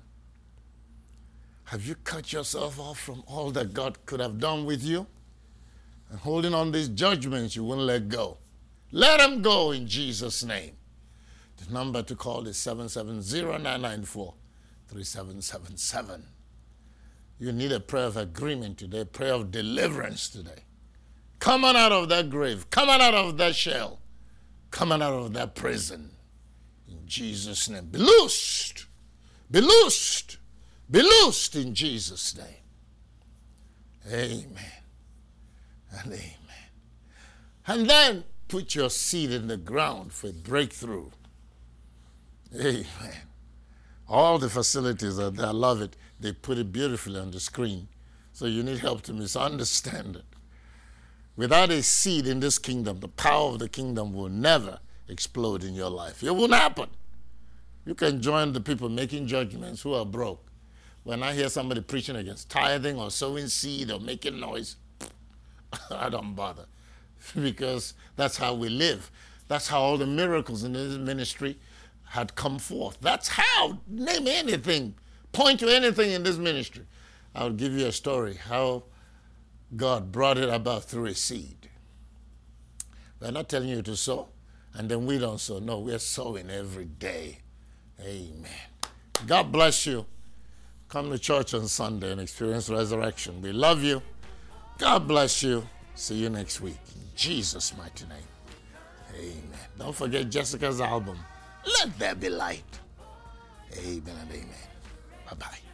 Have 1.65 1.85
you 1.87 1.95
cut 1.97 2.33
yourself 2.33 2.79
off 2.79 2.99
from 2.99 3.23
all 3.27 3.51
that 3.53 3.75
God 3.75 4.05
could 4.07 4.21
have 4.21 4.39
done 4.39 4.65
with 4.67 4.83
you? 4.83 5.07
And 6.11 6.19
holding 6.21 6.55
on 6.55 6.73
these 6.73 6.89
judgments 6.89 7.57
you 7.57 7.65
won't 7.65 7.81
let 7.81 8.09
go. 8.09 8.39
Let 8.93 9.19
them 9.19 9.43
go 9.43 9.73
in 9.73 9.87
Jesus' 9.87 10.45
name. 10.45 10.77
The 11.57 11.73
number 11.73 12.03
to 12.03 12.15
call 12.15 12.47
is 12.47 12.57
770 12.57 13.23
3777. 14.89 16.25
You 17.39 17.53
need 17.53 17.73
a 17.73 17.81
prayer 17.81 18.07
of 18.07 18.17
agreement 18.17 18.79
today, 18.79 19.05
prayer 19.05 19.35
of 19.35 19.51
deliverance 19.51 20.29
today. 20.29 20.65
Come 21.39 21.65
on 21.65 21.77
out 21.77 21.93
of 21.93 22.09
that 22.09 22.31
grave. 22.31 22.71
Come 22.71 22.89
on 22.89 23.01
out 23.01 23.15
of 23.15 23.37
that 23.37 23.55
shell. 23.55 24.01
Come 24.71 24.91
on 24.91 25.03
out 25.03 25.13
of 25.13 25.33
that 25.35 25.55
prison. 25.55 26.11
In 26.89 27.07
Jesus' 27.07 27.69
name. 27.69 27.87
Be 27.87 27.99
loosed. 27.99 28.87
Be 29.51 29.61
loosed. 29.61 30.39
Be 30.91 31.03
loosed 31.03 31.55
in 31.57 31.75
Jesus' 31.75 32.37
name. 32.37 32.47
Amen. 34.11 34.55
And 35.91 36.13
amen. 36.13 36.37
And 37.67 37.91
then 37.91 38.25
put 38.49 38.75
your 38.75 38.91
seed 38.91 39.31
in 39.33 39.49
the 39.49 39.57
ground 39.57 40.13
for 40.13 40.33
breakthrough. 40.33 41.11
Amen. 42.55 42.87
All 44.09 44.39
the 44.39 44.49
facilities 44.49 45.19
are 45.19 45.31
there. 45.31 45.47
I 45.47 45.51
love 45.51 45.83
it. 45.83 45.97
They 46.19 46.33
put 46.33 46.59
it 46.59 46.73
beautifully 46.73 47.21
on 47.21 47.31
the 47.31 47.41
screen. 47.41 47.89
So 48.33 48.47
you 48.47 48.63
need 48.63 48.79
help 48.79 49.03
to 49.03 49.13
misunderstand 49.13 50.17
it. 50.17 50.25
Without 51.37 51.71
a 51.71 51.83
seed 51.83 52.27
in 52.27 52.41
this 52.41 52.59
kingdom, 52.59 53.01
the 53.01 53.09
power 53.09 53.53
of 53.53 53.59
the 53.59 53.69
kingdom 53.69 54.15
will 54.15 54.29
never 54.29 54.79
explode 55.09 55.63
in 55.63 55.75
your 55.75 55.91
life. 55.91 56.23
It 56.23 56.35
won't 56.35 56.55
happen. 56.55 56.89
You 57.85 57.95
can 57.95 58.21
join 58.21 58.53
the 58.53 58.61
people 58.61 58.89
making 58.89 59.27
judgments 59.27 59.83
who 59.83 59.95
are 59.95 60.05
broke. 60.05 60.45
When 61.05 61.23
I 61.23 61.35
hear 61.35 61.49
somebody 61.49 61.83
preaching 61.83 62.17
against 62.17 62.51
tithing 62.51 62.99
or 62.99 63.11
sowing 63.11 63.47
seed 63.47 63.91
or 63.91 64.01
making 64.01 64.41
noise, 64.41 64.77
I 65.91 66.09
don't 66.09 66.35
bother 66.35 66.67
because 67.41 67.95
that's 68.17 68.37
how 68.39 68.55
we 68.55 68.69
live. 68.69 69.11
That's 69.49 69.69
how 69.69 69.81
all 69.81 69.99
the 69.99 70.07
miracles 70.07 70.65
in 70.65 70.73
this 70.73 70.97
ministry 70.97 71.59
had 72.09 72.35
come 72.35 72.59
forth. 72.59 72.99
That's 73.01 73.29
how. 73.29 73.79
Name 73.87 74.27
anything, 74.27 74.95
point 75.37 75.61
to 75.61 75.69
anything 75.69 76.13
in 76.13 76.23
this 76.23 76.39
ministry. 76.39 76.87
I'll 77.35 77.51
give 77.51 77.73
you 77.75 77.87
a 77.87 77.93
story 77.93 78.35
how 78.35 78.85
God 79.77 80.11
brought 80.11 80.39
it 80.39 80.49
about 80.49 80.85
through 80.85 81.07
a 81.07 81.15
seed. 81.15 81.69
We're 83.21 83.31
not 83.31 83.49
telling 83.49 83.69
you 83.69 83.83
to 83.83 83.97
sow, 83.97 84.29
and 84.73 84.89
then 84.89 85.05
we 85.05 85.19
don't 85.19 85.39
sow. 85.39 85.59
No, 85.59 85.81
we're 85.81 85.99
sowing 85.99 86.51
every 86.51 86.87
day. 86.87 87.41
Amen. 88.01 88.51
God 89.27 89.53
bless 89.53 89.87
you. 89.87 90.07
Come 90.89 91.11
to 91.11 91.19
church 91.19 91.53
on 91.53 91.69
Sunday 91.69 92.13
and 92.13 92.21
experience 92.21 92.71
resurrection. 92.71 93.43
We 93.43 93.53
love 93.53 93.83
you. 93.83 94.01
God 94.79 95.07
bless 95.07 95.43
you. 95.43 95.69
See 95.95 96.15
you 96.15 96.31
next 96.31 96.61
week. 96.61 96.79
In 96.95 97.03
Jesus' 97.15 97.77
mighty 97.77 98.07
name. 98.07 98.19
Amen. 99.15 99.67
Don't 99.79 99.95
forget 99.95 100.31
Jessica's 100.31 100.81
album, 100.81 101.19
Let 101.67 101.99
There 101.99 102.15
Be 102.15 102.29
Light. 102.29 102.81
Amen 103.79 104.15
and 104.21 104.31
amen. 104.31 104.66
Bye 105.27 105.35
bye. 105.35 105.67